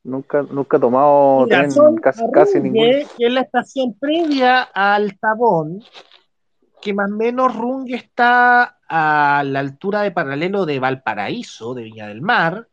[0.04, 1.48] Nunca, nunca he tomado
[2.02, 2.82] casi, casi ningún.
[2.82, 5.84] Que es la estación previa al Tabón,
[6.82, 12.08] que más o menos Rungue está a la altura de paralelo de Valparaíso, de Viña
[12.08, 12.68] del Mar,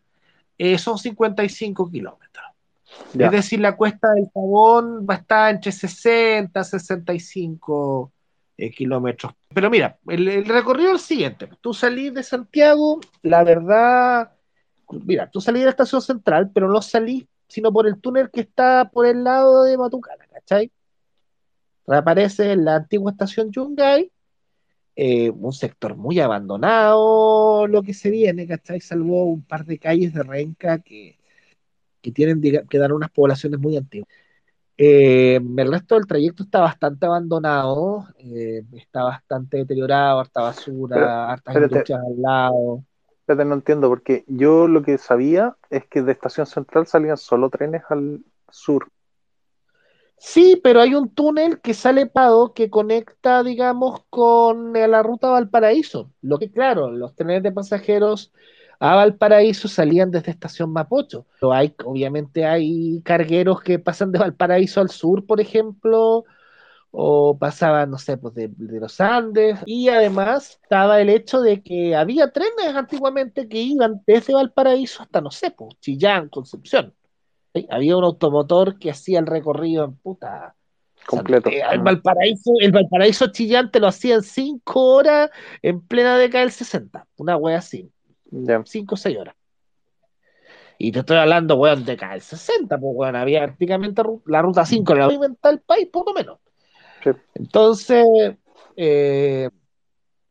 [0.58, 2.44] eh, son 55 kilómetros.
[3.18, 8.12] Es decir, la cuesta del Tabón va a estar entre 60 y 65
[8.76, 9.32] kilómetros.
[9.54, 11.48] Pero mira, el, recorrido es el siguiente.
[11.60, 14.32] Tú salís de Santiago, la verdad,
[15.04, 18.42] mira, tú salís de la estación central, pero no salís sino por el túnel que
[18.42, 20.70] está por el lado de Matucana, ¿cachai?
[21.86, 24.12] Reaparece en la antigua estación Yungay,
[25.00, 28.80] eh, un sector muy abandonado, lo que se viene, ¿cachai?
[28.80, 31.18] Salvo un par de calles de Renca que
[32.00, 34.08] que tienen que dar unas poblaciones muy antiguas.
[34.76, 41.56] Eh, el resto del trayecto está bastante abandonado, eh, está bastante deteriorado, harta basura, hartas
[41.56, 42.84] industrias al lado.
[43.26, 47.50] Pero no entiendo, porque yo lo que sabía es que de Estación Central salían solo
[47.50, 48.88] trenes al sur.
[50.18, 56.12] Sí, pero hay un túnel que sale pado que conecta, digamos, con la ruta Valparaíso.
[56.22, 58.32] Lo que, claro, los trenes de pasajeros
[58.80, 61.26] a Valparaíso salían desde Estación Mapocho.
[61.40, 66.24] Pero hay, obviamente hay cargueros que pasan de Valparaíso al sur, por ejemplo,
[66.90, 69.60] o pasaban, no sé, pues de, los Andes.
[69.66, 75.20] Y además estaba el hecho de que había trenes antiguamente que iban desde Valparaíso hasta,
[75.20, 76.94] no sé, pues Chillán, Concepción.
[77.70, 80.54] Había un automotor que hacía el recorrido en puta.
[81.06, 81.48] Completo.
[81.48, 85.30] el Valparaíso, el Valparaíso Chillán te lo hacía en cinco horas
[85.62, 87.06] en plena década del 60.
[87.16, 87.90] Una wea así.
[88.30, 89.34] 5 o 6 horas.
[90.76, 94.94] Y te estoy hablando, weón, de cada 60, pues, weón, había prácticamente la ruta 5
[94.94, 96.38] la inventado el país, poco menos.
[97.34, 98.06] Entonces,
[98.76, 99.48] eh,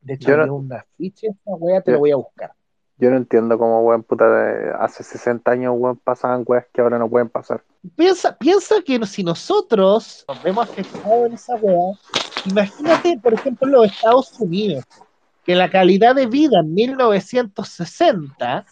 [0.01, 2.53] de hecho, no, una ficha, esa weá te lo voy a buscar.
[2.99, 4.25] Yo no entiendo cómo, weón, puta,
[4.79, 7.63] hace 60 años, weón, pasaban weas que ahora no pueden pasar.
[7.95, 11.97] Piensa, piensa que si nosotros nos vemos afectados en esa weá,
[12.45, 14.83] imagínate, por ejemplo, los Estados Unidos
[15.47, 18.65] que la calidad de vida en 1960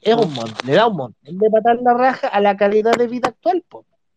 [0.00, 3.28] es un le da un montón de patar la raja a la calidad de vida
[3.28, 3.62] actual.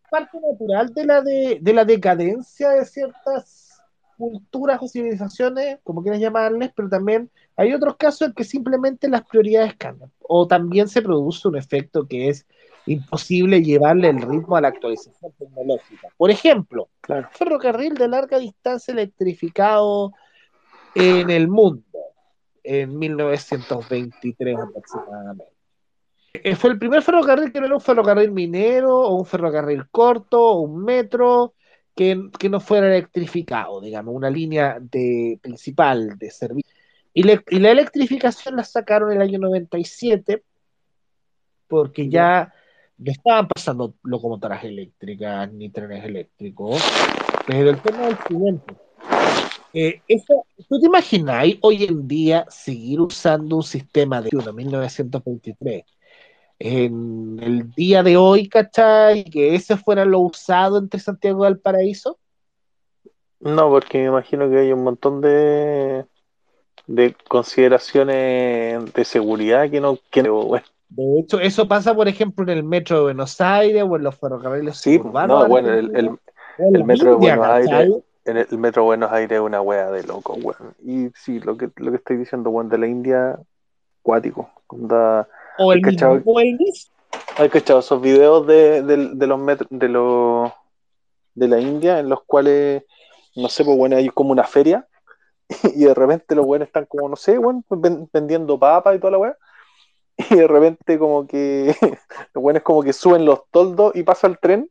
[0.10, 3.84] Parte natural de la, de, de la decadencia de ciertas
[4.17, 9.24] culturas o civilizaciones, como quieras llamarles, pero también hay otros casos en que simplemente las
[9.26, 10.12] prioridades cambian.
[10.20, 12.46] O también se produce un efecto que es
[12.86, 16.10] imposible llevarle el ritmo a la actualización tecnológica.
[16.18, 17.30] Por ejemplo, claro.
[17.32, 20.13] ferrocarril de larga distancia electrificado
[20.94, 21.84] en el mundo
[22.63, 25.56] en 1923 aproximadamente.
[26.34, 30.41] Eh, fue el primer ferrocarril que no era un ferrocarril minero o un ferrocarril corto
[30.41, 31.54] o un metro
[31.96, 36.75] que, no fuera electrificado, digamos, una línea de, principal de servicio.
[37.15, 40.43] Y, y la electrificación la sacaron en el año 97
[41.67, 42.54] porque ya
[42.97, 46.82] no estaban pasando locomotoras eléctricas ni trenes eléctricos,
[47.47, 48.75] pero el tema del siguiente.
[49.73, 50.01] Eh,
[50.69, 55.84] ¿Tú te imagináis hoy en día seguir usando un sistema de 1923?
[56.60, 59.25] En el día de hoy, ¿cachai?
[59.25, 62.17] Que ese fuera lo usado entre Santiago y Valparaíso.
[63.41, 66.06] No, porque me imagino que hay un montón de,
[66.88, 72.58] de consideraciones de seguridad que no, que, bueno, de hecho, eso pasa, por ejemplo, en
[72.58, 75.43] el metro de Buenos Aires o en los ferrocarriles sí, urbanos.
[75.43, 77.93] No, bueno, el, el, metro de Buenos Aires.
[78.24, 80.74] En el metro de Buenos Aires es una wea de loco, weón.
[80.84, 83.38] Y sí, lo que, lo que estoy diciendo, weón, de la India,
[84.02, 84.50] cuático.
[84.67, 86.58] o el mismo, o el
[87.38, 90.52] Hay cachado esos videos de, de, los metros, de los
[91.34, 92.84] de la India, en los cuales,
[93.36, 94.88] no sé, pues bueno, hay como una feria,
[95.75, 97.63] y de repente los weones están como, no sé, weón,
[98.12, 99.38] vendiendo papas y toda la wea
[100.29, 101.75] y de repente como que
[102.34, 104.69] los buenos como que suben los toldos y pasa el tren.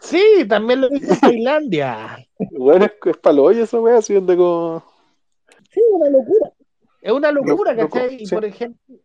[0.00, 2.26] Sí, también lo hizo en Tailandia.
[2.50, 4.84] Bueno, es, es palo eso, wea, haciendo como.
[5.70, 6.52] Sí, una locura.
[7.00, 8.24] Es una locura, ¿cachai?
[8.28, 8.96] Por ejemplo.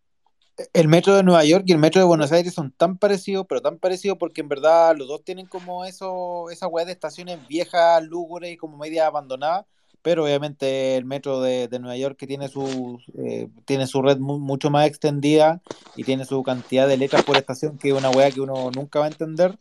[0.73, 3.61] El metro de Nueva York y el metro de Buenos Aires son tan parecidos, pero
[3.61, 8.03] tan parecidos porque en verdad los dos tienen como eso, esa weá de estaciones viejas,
[8.03, 9.67] lúgubres y como media abandonadas
[10.01, 14.69] pero obviamente el metro de, Nueva York que tiene su, eh, tiene su red mucho
[14.69, 15.61] más extendida
[15.95, 18.99] y tiene su cantidad de letras por estación que es una weá que uno nunca
[18.99, 19.57] va a entender,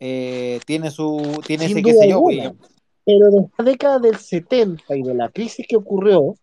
[0.00, 2.22] eh, tiene su tiene ese qué sé yo.
[3.06, 6.34] Pero de la década del 70 y de la crisis que ocurrió,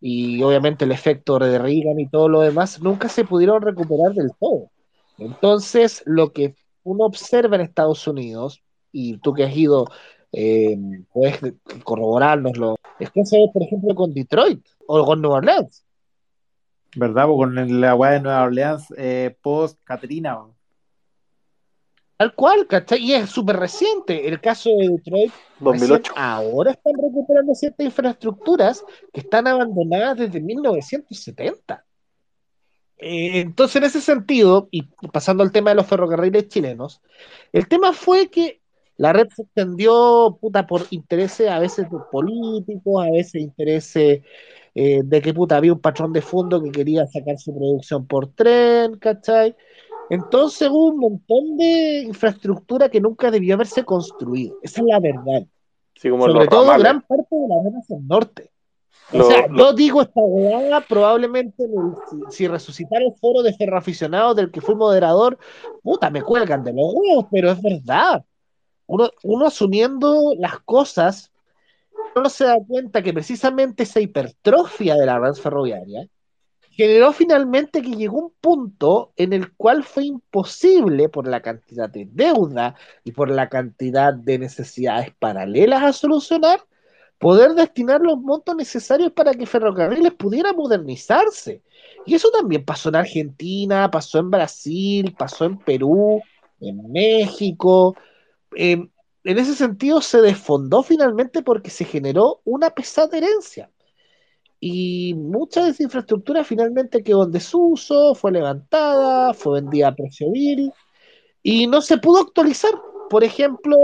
[0.00, 4.30] y obviamente el efecto de Reagan y todo lo demás, nunca se pudieron recuperar del
[4.40, 4.70] todo.
[5.18, 8.62] Entonces, lo que uno observa en Estados Unidos,
[8.92, 9.86] y tú que has ido
[10.32, 10.78] eh,
[11.12, 11.40] puedes
[11.84, 12.76] corroborárnoslo.
[12.98, 15.84] Es que se por ejemplo, con Detroit o con Nueva Orleans.
[16.96, 17.30] ¿Verdad?
[17.30, 20.38] O con la weá de Nueva Orleans eh, post Katrina.
[22.16, 23.02] Tal cual, ¿cachai?
[23.02, 24.28] Y es súper reciente.
[24.28, 25.32] El caso de Detroit.
[25.60, 26.12] 2008.
[26.16, 31.84] Ahora están recuperando ciertas infraestructuras que están abandonadas desde 1970.
[32.98, 37.00] Eh, entonces, en ese sentido, y pasando al tema de los ferrocarriles chilenos,
[37.52, 38.59] el tema fue que
[39.00, 44.20] la red se extendió puta, por intereses a veces políticos, a veces intereses
[44.74, 48.26] eh, de que puta había un patrón de fondo que quería sacar su producción por
[48.34, 49.56] tren, ¿cachai?
[50.10, 54.58] Entonces hubo un montón de infraestructura que nunca debió haberse construido.
[54.60, 55.46] Esa es la verdad.
[55.94, 58.50] Sobre todo gran parte de la red hacia el norte.
[59.14, 61.64] O sea, yo digo esta weá, probablemente
[62.10, 65.38] si, si, resucitar el foro de ferroaficionados del que fui moderador,
[65.82, 68.24] puta, me cuelgan de los huevos, pero es verdad
[68.90, 71.32] uno, asumiendo las cosas,
[72.16, 76.08] uno se da cuenta que precisamente esa hipertrofia de la red ferroviaria
[76.72, 82.08] generó finalmente que llegó un punto en el cual fue imposible por la cantidad de
[82.10, 82.74] deuda
[83.04, 86.60] y por la cantidad de necesidades paralelas a solucionar,
[87.18, 91.62] poder destinar los montos necesarios para que Ferrocarriles pudiera modernizarse.
[92.06, 96.22] Y eso también pasó en Argentina, pasó en Brasil, pasó en Perú,
[96.60, 97.94] en México,
[98.56, 98.88] eh,
[99.24, 103.70] en ese sentido se desfondó finalmente porque se generó una pesada herencia.
[104.60, 110.30] Y mucha de esa infraestructura finalmente quedó en desuso, fue levantada, fue vendida a precio
[110.30, 110.72] vil
[111.42, 112.72] y no se pudo actualizar.
[113.08, 113.76] Por ejemplo,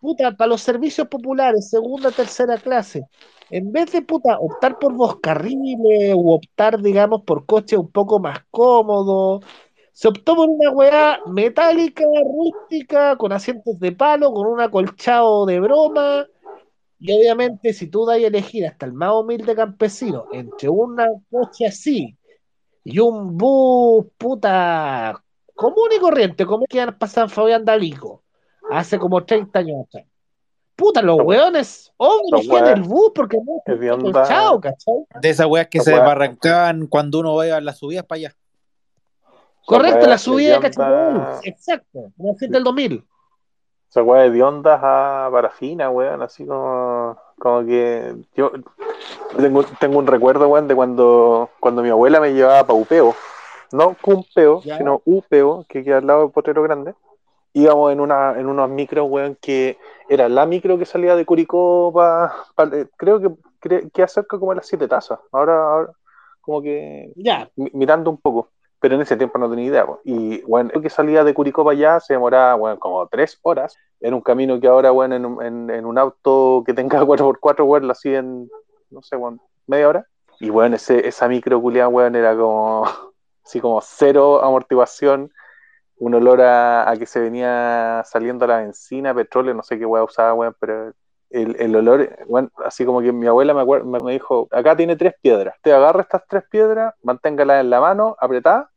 [0.00, 3.04] puta, para los servicios populares, segunda, tercera clase,
[3.50, 4.04] en vez de
[4.40, 9.44] optar por carriles o optar, digamos, por coches un poco más cómodos,
[9.92, 15.60] se optó por una weá metálica, rústica, con asientos de palo, con un acolchado de
[15.60, 16.26] broma.
[16.98, 21.66] Y obviamente, si tú das a elegir hasta el más humilde campesino entre una coche
[21.66, 22.16] así
[22.84, 25.22] y un bus puta
[25.54, 28.22] común y corriente, como que han pasado Fabián Dalico
[28.70, 30.06] hace como 30 años atrás.
[30.74, 35.04] Puta, los weones, obvio, elegían el bus porque no es acolchado, ¿cachai?
[35.20, 38.36] De esas weas que se desbarrancaban cuando uno va a las subidas para allá.
[39.64, 41.40] Correcto, la subida de Cachapoal.
[41.44, 43.04] Exacto, como el del 2000.
[43.90, 48.50] Esa weá de ondas a parafina, weón, así como, como que yo
[49.36, 53.14] tengo, tengo un recuerdo, weón, de cuando, cuando mi abuela me llevaba para Upeo,
[53.72, 54.78] no Cumpeo, Ya.
[54.78, 56.94] sino Upeo, que queda al lado de Potrero Grande.
[57.52, 59.76] Íbamos en, una, en unos micros, weón, que
[60.08, 63.28] era la micro que salía de Curicó pa- pa- eh, creo que
[63.60, 65.18] cre- queda cerca como de las siete tazas.
[65.30, 65.92] Ahora, ahora
[66.40, 68.48] como que Ya, mi- mirando un poco,
[68.82, 69.86] pero en ese tiempo no tenía idea.
[70.04, 74.12] Y bueno, que salía de Curicó para allá se demoraba bueno, como tres horas en
[74.12, 77.92] un camino que ahora, bueno, en, en, en un auto que tenga 4x4, bueno, lo
[77.92, 78.50] hacía en,
[78.90, 80.06] no sé, bueno, media hora.
[80.40, 82.84] Y bueno, ese, esa micro culiada, weón, era como,
[83.44, 85.30] así como cero amortiguación,
[85.98, 90.06] un olor a, a que se venía saliendo la benzina, petróleo, no sé qué weón
[90.06, 90.92] usaba, weón, pero
[91.30, 95.14] el, el olor, bueno, así como que mi abuela me, me dijo, acá tiene tres
[95.22, 98.71] piedras, te agarra estas tres piedras, manténgalas en la mano, apretada,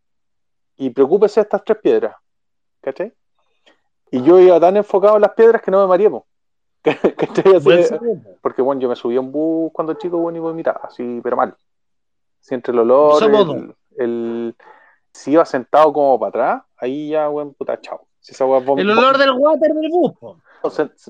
[0.78, 2.16] y preocúpese de estas tres piedras,
[2.82, 3.14] ¿cachai?
[4.12, 6.10] Y yo iba tan enfocado en las piedras que no me mareé,
[8.42, 11.36] porque bueno, yo me subí a un bus cuando chico, bueno, y vomitaba, así, pero
[11.36, 11.56] mal.
[12.40, 14.56] Si entre el olor, el, el-
[15.12, 18.06] si iba sentado como para atrás, ahí ya, bueno, puta, chao.
[18.20, 20.14] Si esa El olor del water del bus.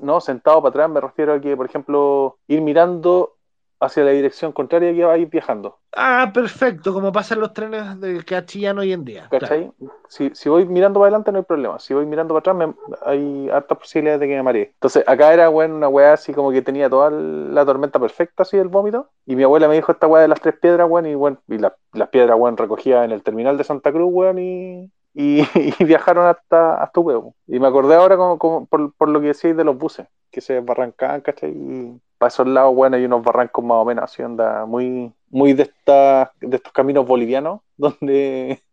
[0.03, 3.34] no, sentado para atrás me refiero a que, por ejemplo, ir mirando
[3.79, 5.79] hacia la dirección contraria que va a ir viajando.
[5.97, 9.27] Ah, perfecto, como pasan los trenes de Cachillán hoy en día.
[9.29, 9.71] ¿Cachai?
[10.09, 11.79] Si, si voy mirando para adelante no hay problema.
[11.79, 14.71] Si voy mirando para atrás me- hay hartas posibilidades de que me maree.
[14.73, 18.57] Entonces acá era bueno, una weá así como que tenía toda la tormenta perfecta así
[18.57, 19.09] del vómito.
[19.25, 21.57] Y mi abuela me dijo esta weá de las tres piedras, weón, y bueno, y
[21.57, 25.41] la- las piedras, weón, recogidas en el terminal de Santa Cruz, weón, y, y,
[25.79, 27.35] y viajaron hasta, hasta Huevo.
[27.47, 30.41] Y me acordé ahora como, como por, por lo que decíais de los buses, que
[30.41, 31.51] se barrancaban, ¿cachai?
[31.51, 35.53] Y para esos lados, bueno, hay unos barrancos más o menos así, onda, muy, muy
[35.53, 38.63] de, estas de estos caminos bolivianos, donde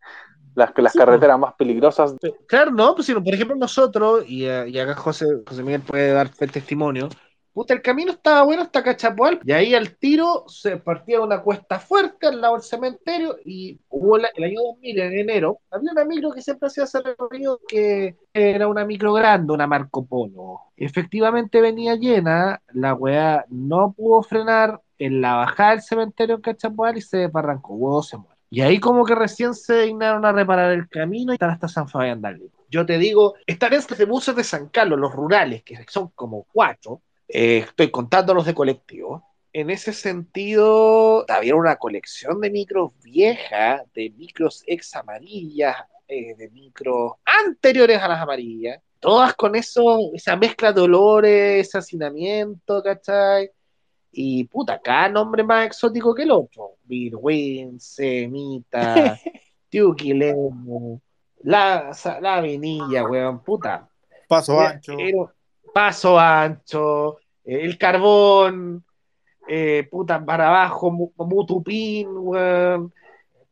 [0.54, 2.16] las, las Sí, carreteras más peligrosas.
[2.46, 6.28] Claro, no, pues por ejemplo nosotros, y, eh, y acá José, José Miguel puede dar
[6.28, 7.08] fe testimonio,
[7.52, 11.78] puta, el camino estaba bueno hasta Cachapoal, y ahí al tiro se partía una cuesta
[11.78, 16.32] fuerte al lado del cementerio, y hubo el año 2000, en enero, había una micro
[16.32, 20.60] que siempre hacía ese recorrido que era una micro grande, una Marco Polo.
[20.76, 26.96] Efectivamente venía llena, la weá no pudo frenar en la bajada del cementerio en Cachapoal
[26.96, 28.32] y se desbarrancó, huevo se muere.
[28.50, 31.88] Y ahí como que recién se dignaron a reparar el camino y están hasta San
[31.88, 32.50] Fabián de Alí.
[32.68, 37.00] Yo te digo, están estos buses de San Carlos, los rurales, que son como cuatro,
[37.34, 39.24] eh, estoy contando los de colectivo.
[39.54, 45.76] En ese sentido, había una colección de micros viejas, de micros ex amarillas,
[46.08, 51.78] eh, de micros anteriores a las amarillas, todas con eso, esa mezcla de olores, ese
[51.78, 53.50] hacinamiento, ¿cachai?
[54.10, 56.76] Y puta, cada nombre más exótico que el otro.
[56.84, 59.18] Birwin, Semita,
[59.70, 61.00] Tiuquilemo,
[61.42, 63.88] la, la Vinilla, weón, puta.
[64.28, 64.92] Paso ancho.
[64.98, 65.34] era-
[65.74, 68.84] paso ancho, el carbón,
[69.48, 72.92] eh, puta, para abajo, Mu- Mutupín, weón,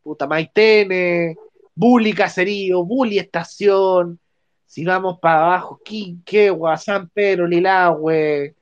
[0.03, 1.37] puta, Maitene,
[1.75, 4.19] Bully Caserío, Bully Estación,
[4.67, 8.55] si vamos para abajo, Quinquegua, San Pedro, Lilagüe,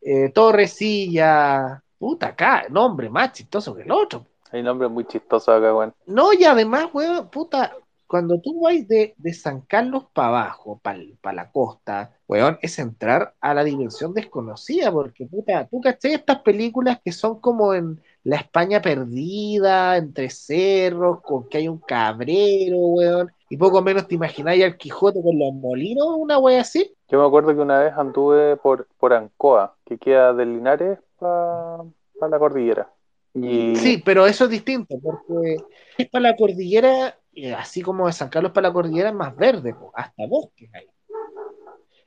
[0.00, 4.24] eh, Torrecilla, puta, acá, nombre más chistoso que el otro.
[4.52, 5.92] Hay nombres muy chistosos acá, weón.
[6.06, 7.74] No, y además, weón, puta,
[8.08, 13.34] cuando tú vas de, de San Carlos para abajo, para la costa, weón, es entrar
[13.40, 18.36] a la dimensión desconocida, porque, puta, tú caché estas películas que son como en la
[18.36, 24.64] España perdida, entre cerros, con que hay un cabrero, weón, y poco menos te imagináis
[24.64, 26.94] al Quijote con los molinos, una wea así.
[27.08, 31.84] Yo me acuerdo que una vez anduve por, por Ancoa, que queda de Linares para
[32.30, 32.90] la cordillera.
[33.34, 35.56] Y Sí, pero eso es distinto, porque
[35.96, 39.34] es para la cordillera, eh, así como de San Carlos para la cordillera es más
[39.36, 40.86] verde, po, hasta bosques hay.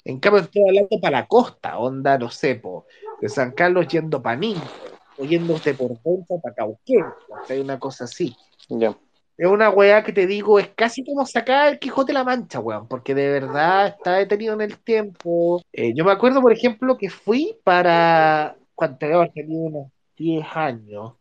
[0.04, 2.86] En cambio, estoy hablando para la costa, onda, no sé, po,
[3.22, 4.66] de San Carlos yendo para Ninco,
[5.18, 7.06] o yéndote por dentro para Cauquén,
[7.48, 8.36] hay una cosa así.
[9.38, 12.60] Es una weá que te digo, es casi como sacar el Quijote de la Mancha,
[12.60, 15.62] weón, porque de verdad está detenido en el tiempo.
[15.74, 18.98] Eh, yo me acuerdo, por ejemplo, que fui para, cuando
[19.34, 21.14] tenía unos 10 años,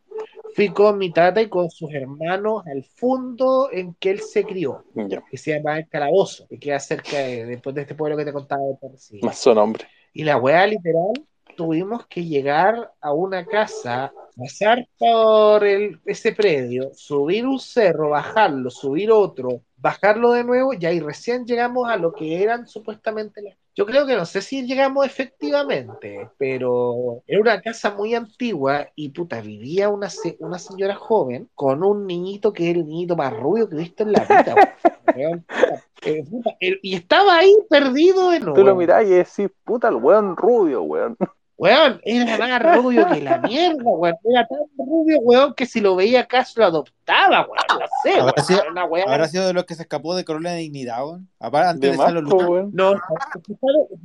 [0.55, 4.85] fui con mi tata y con sus hermanos al fondo en que él se crió,
[5.31, 8.33] que se llama El Calabozo, que queda cerca de, después de este pueblo que te
[8.33, 9.21] contaba de.
[9.23, 9.87] Más su nombre.
[10.13, 11.13] Y la weá, literal,
[11.57, 18.71] tuvimos que llegar a una casa, pasar por el, ese predio, subir un cerro, bajarlo,
[18.71, 23.57] subir otro, bajarlo de nuevo, y ahí recién llegamos a lo que eran supuestamente las.
[23.75, 29.09] Yo creo que no sé si llegamos efectivamente, pero era una casa muy antigua y
[29.11, 30.09] puta, vivía una,
[30.41, 34.03] una señora joven con un niñito que es el niñito más rubio que he visto
[34.03, 34.77] en la vida.
[36.03, 39.97] Eh, puta, eh, y estaba ahí perdido en Tú lo mirás y decís, puta, el
[39.97, 41.15] weón rubio, weón.
[41.61, 44.17] Weón, era más rubio que la mierda, weón.
[44.25, 47.81] Era tan rubio, weón, que si lo veía acá se lo adoptaba, weón.
[47.81, 48.29] No sé, weón.
[48.31, 48.83] Habrá sido- Era una
[49.13, 51.29] ¿Habrá sido de los que se escapó de Corona de Dignidad, weón?
[51.39, 52.49] Aparte, antes De de Lucas.
[52.49, 52.71] weón.
[52.73, 52.95] No,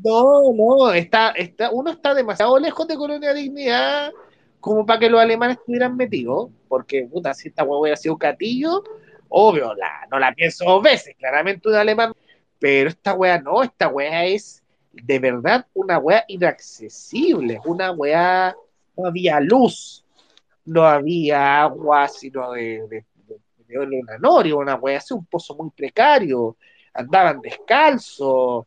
[0.03, 4.12] no, no, está, está, uno está demasiado lejos de Colonia Dignidad
[4.60, 8.84] como para que los alemanes estuvieran metidos, porque puta, si esta hueá hubiera sido Catillo,
[9.30, 12.12] obvio, la, no la pienso dos veces, claramente un alemán,
[12.60, 14.64] pero esta weá no, esta weá es
[15.03, 18.55] de verdad una weá inaccesible, una weá,
[18.97, 20.05] no había luz,
[20.65, 23.89] no había agua, sino de, de, oro
[24.19, 26.57] norio, una weá así, un pozo muy precario,
[26.93, 28.65] andaban descalzos,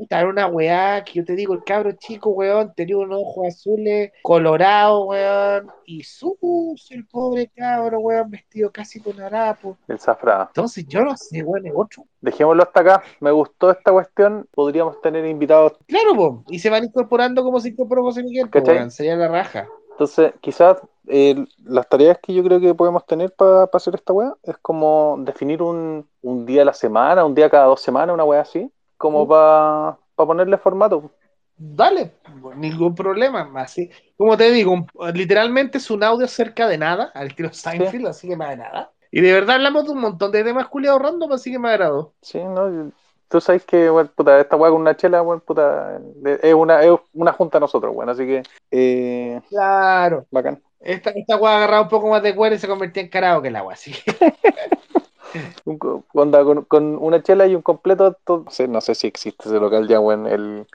[0.00, 3.48] Puta, era una weá que yo te digo, el cabro chico, weón, tenía unos ojos
[3.48, 9.76] azules, colorado, weón, y sucio el pobre cabro, weón, vestido casi con harapo.
[9.88, 10.44] El zafrado.
[10.46, 12.06] Entonces, yo no sé, weón, es otro.
[12.22, 13.02] Dejémoslo hasta acá.
[13.20, 14.48] Me gustó esta cuestión.
[14.54, 15.74] Podríamos tener invitados.
[15.86, 19.68] Claro, po, y se van incorporando como se incorporó José Miguel, weón, sería la raja.
[19.90, 20.78] Entonces, quizás
[21.08, 25.16] eh, las tareas que yo creo que podemos tener para hacer esta weá es como
[25.20, 28.72] definir un, un día a la semana, un día cada dos semanas, una weá así,
[29.00, 29.28] como Mm.
[29.28, 31.10] para ponerle formato.
[31.56, 32.12] Dale,
[32.56, 33.90] ningún problema, así.
[34.18, 38.28] Como te digo, un- literalmente es un audio cerca de nada, al estilo Seinfeld, así
[38.28, 38.92] que más de nada.
[39.10, 42.12] Y de verdad hablamos de un montón de temas culiados random, así que me agradó.
[42.20, 42.92] Sí, ¿no?
[43.28, 45.98] Tú sabes que, bueno, puta, esta weá con una chela, bueno, puta,
[46.42, 50.26] es una, es una junta a nosotros, bueno, así que, eh, Claro.
[50.30, 50.62] bacán.
[50.80, 53.56] Esta, esta weá agarraba un poco más de cuero y se convertía en karaoke el
[53.56, 54.12] agua, así que
[55.64, 59.48] Un con, con una chela y un completo, to- no sé, no sé si existe
[59.48, 60.66] ese local ya, weón, el,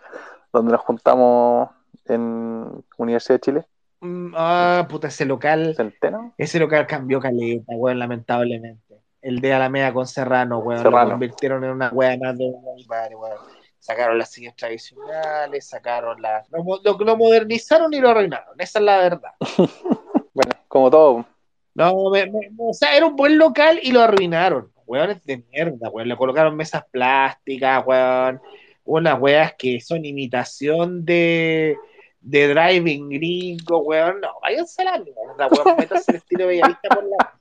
[0.54, 1.70] donde nos juntamos
[2.06, 3.66] en Universidad de Chile,
[4.02, 6.34] Mm, Ah, puta, ese local, Centeno.
[6.38, 9.00] ese local cambió caleta, weón, lamentablemente.
[9.22, 11.06] El de Alameda con Serrano, weón, Serrano.
[11.06, 13.38] lo convirtieron en una weá más de un bar, weón.
[13.80, 16.48] Sacaron las sillas tradicionales, sacaron las.
[16.52, 19.32] Lo, mo- lo, lo modernizaron y lo arruinaron, esa es la verdad.
[20.34, 21.26] Bueno, como todo,
[21.74, 24.72] No, me- me- o sea, era un buen local y lo arruinaron.
[24.86, 26.08] Weones de mierda, weón.
[26.08, 28.42] Le colocaron mesas plásticas, weón.
[28.84, 31.76] Unas weas que son imitación de,
[32.22, 34.22] de driving gringo, weón.
[34.22, 35.78] No, váyanse a la mierda, weón.
[35.78, 37.40] Métanse el estilo bellavista por la.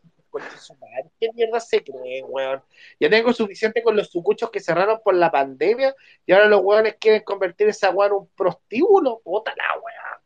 [0.59, 1.11] su madre.
[1.21, 2.63] ¿Qué mierda se creen, weón?
[2.99, 5.95] Ya tengo suficiente con los sucuchos que cerraron por la pandemia
[6.27, 9.21] y ahora los weones quieren convertir esa weá en un prostíbulo.
[9.23, 10.21] Puta la weá.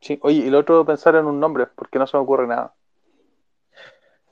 [0.00, 0.18] sí.
[0.22, 2.74] Oye, y lo otro, pensar en un nombre, porque no se me ocurre nada.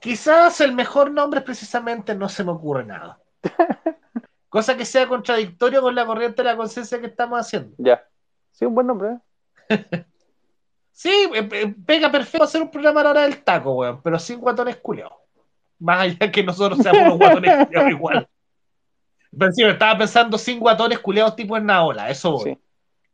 [0.03, 3.21] Quizás el mejor nombre precisamente no se me ocurre nada.
[4.49, 7.73] Cosa que sea contradictorio con la corriente de la conciencia que estamos haciendo.
[7.77, 8.03] Ya.
[8.51, 9.19] Sí, un buen nombre,
[9.69, 10.05] ¿eh?
[10.91, 14.19] Sí, eh, eh, pega perfecto hacer un programa a la hora del taco, weón, pero
[14.19, 15.13] sin guatones culiados.
[15.79, 18.29] Más allá que nosotros seamos unos guatones culiados igual.
[19.39, 22.43] Pero sí, estaba pensando sin guatones culiados tipo en Naola, eso voy.
[22.43, 22.59] Sí.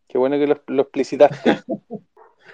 [0.07, 1.61] Qué bueno que lo, lo explicitaste.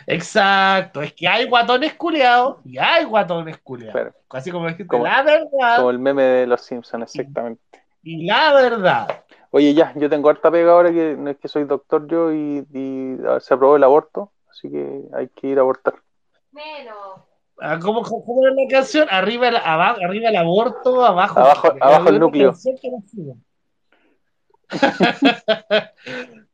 [0.07, 3.93] Exacto, es que hay guatones culiados y hay guatones culiados.
[3.93, 4.13] Claro.
[4.29, 7.61] Así como dijiste, Como- la verdad Como el meme de los Simpsons, exactamente.
[8.03, 9.23] y la verdad.
[9.51, 12.65] Oye, ya, yo tengo harta pega ahora que no es que soy doctor yo y,
[12.73, 15.95] y se aprobó el aborto, así que hay que ir a abortar.
[16.51, 16.95] Menos.
[17.61, 19.07] Ah, ¿Cómo, cómo era la canción?
[19.09, 22.53] Arriba el, abajo, arriba el aborto, abajo, Abajo- abajo el núcleo.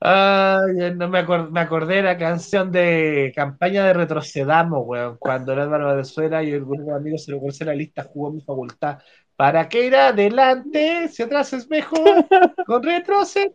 [0.00, 0.90] que no sigo.
[0.90, 5.52] Ay, no me, acor- me acordé de la canción de campaña de Retrocedamos, weón, cuando
[5.52, 8.40] el Álvaro Venezuela y el grupo de amigos se lo conoce la lista jugó mi
[8.40, 8.98] facultad.
[9.36, 12.26] ¿Para qué ir adelante si atrás es mejor?
[12.66, 13.54] Con retrocedamos,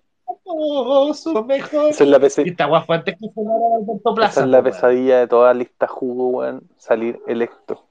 [1.21, 1.91] su mejor.
[1.91, 4.31] Esa es la, Y pese- esta antes que sonara Alberto Plaza.
[4.31, 4.63] esa es la weón.
[4.71, 7.87] pesadilla de toda lista jugo, weón, salir electo.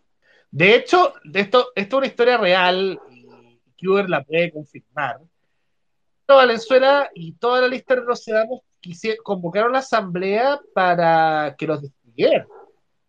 [0.51, 5.21] De hecho, esto, esto es una historia real y Kuber la puede confirmar.
[6.33, 12.47] Valenzuela y toda la lista de Retrocedamos quisi- convocaron la asamblea para que los despidieran,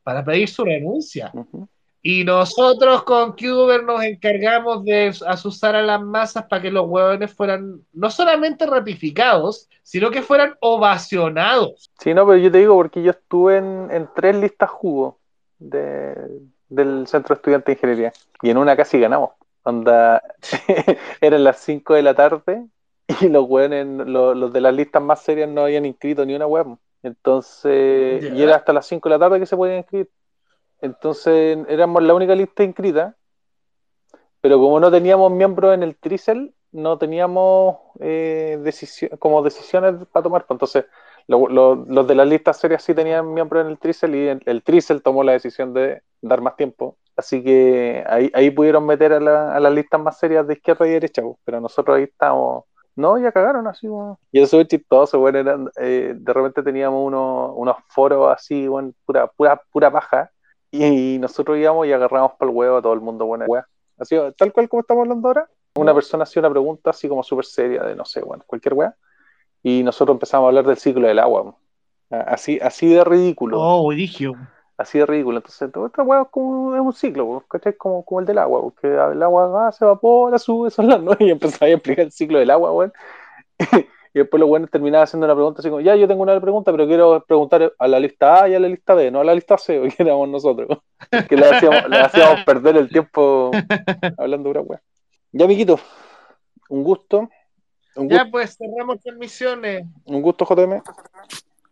[0.04, 1.32] para pedir su renuncia.
[1.34, 1.68] Ujú.
[2.02, 7.34] Y nosotros con Kuber nos encargamos de asusar a las masas para que los huevones
[7.34, 11.90] fueran no solamente ratificados, sino que fueran ovacionados.
[12.00, 15.18] Sí, no, pero yo te digo porque yo estuve en, en tres listas jugo
[15.58, 19.32] de- del Centro de Estudiantes de Ingeniería y en una casi ganamos.
[19.64, 20.22] Onda,
[21.22, 22.66] eran las 5 de la tarde
[23.22, 26.48] y los weones, los, los de las listas más serias no habían inscrito ni una
[26.48, 26.78] web.
[27.04, 30.10] Entonces, y era hasta las 5 de la tarde que se podían inscribir.
[30.82, 33.18] Entonces, éramos la única lista inscrita,
[34.42, 40.24] pero como no teníamos miembros en el Tricel, no teníamos eh, decisión- como decisiones para
[40.24, 40.46] tomar.
[40.50, 40.86] Entonces,
[41.28, 44.42] lo- lo- los de las listas serias sí tenían miembros en el Tricel y el,
[44.46, 49.14] el Tricel tomó la decisión de dar más tiempo Así que ahí, ahí pudieron meter
[49.14, 52.66] a, la, a las listas más serias de izquierda y derecha, pero nosotros ahí estábamos.
[52.96, 54.20] No, ya cagaron así, bueno.
[54.32, 58.94] Y eso es chistoso, bueno, eran, eh, de repente teníamos unos, unos foros así, bueno,
[59.06, 60.32] pura, pura, pura paja,
[60.72, 63.46] y, nosotros íbamos y agarramos para el huevo a todo el mundo, bueno,
[63.98, 67.46] Así, tal cual como estamos hablando ahora, una persona hacía una pregunta así como súper
[67.46, 68.96] seria de, no sé, bueno, cualquier weá,
[69.64, 71.56] y nosotros empezamos a hablar del ciclo del agua,
[72.10, 73.60] así, así de ridículo.
[73.60, 74.36] Oh, religio
[74.78, 75.38] así de ridículo.
[75.38, 77.76] Entonces, todo esta es como es un ciclo, ¿cachai?
[77.76, 81.26] Como, como el del agua, porque el agua va, se evapora, sube, son las nueve,
[81.26, 82.94] y empezaba a explicar el ciclo del agua, weón.
[84.14, 86.72] y después los buenos terminaban haciendo una pregunta así como, ya, yo tengo una pregunta,
[86.72, 89.36] pero quiero preguntar a la lista A y a la lista B, no a la
[89.36, 90.80] lista C, que éramos nosotros.
[91.30, 93.52] que le hacíamos, le hacíamos perder el tiempo
[94.18, 94.82] hablando de una weá.
[95.32, 95.80] Ya, amiguito,
[96.70, 97.30] un gusto.
[97.96, 99.86] Un ya, pues cerramos transmisiones.
[100.06, 100.82] Un gusto, JM.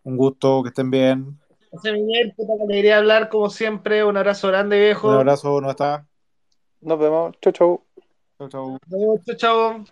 [0.04, 1.38] Un gusto, que estén bien.
[1.74, 4.04] José Miguel, puta que alegría hablar como siempre.
[4.04, 5.08] Un abrazo grande, viejo.
[5.08, 6.06] Un abrazo, ¿no está?
[6.82, 7.36] Nos vemos.
[7.42, 7.84] Chau, chau.
[8.38, 8.78] Chau, chau.
[9.26, 9.86] Chau, chau.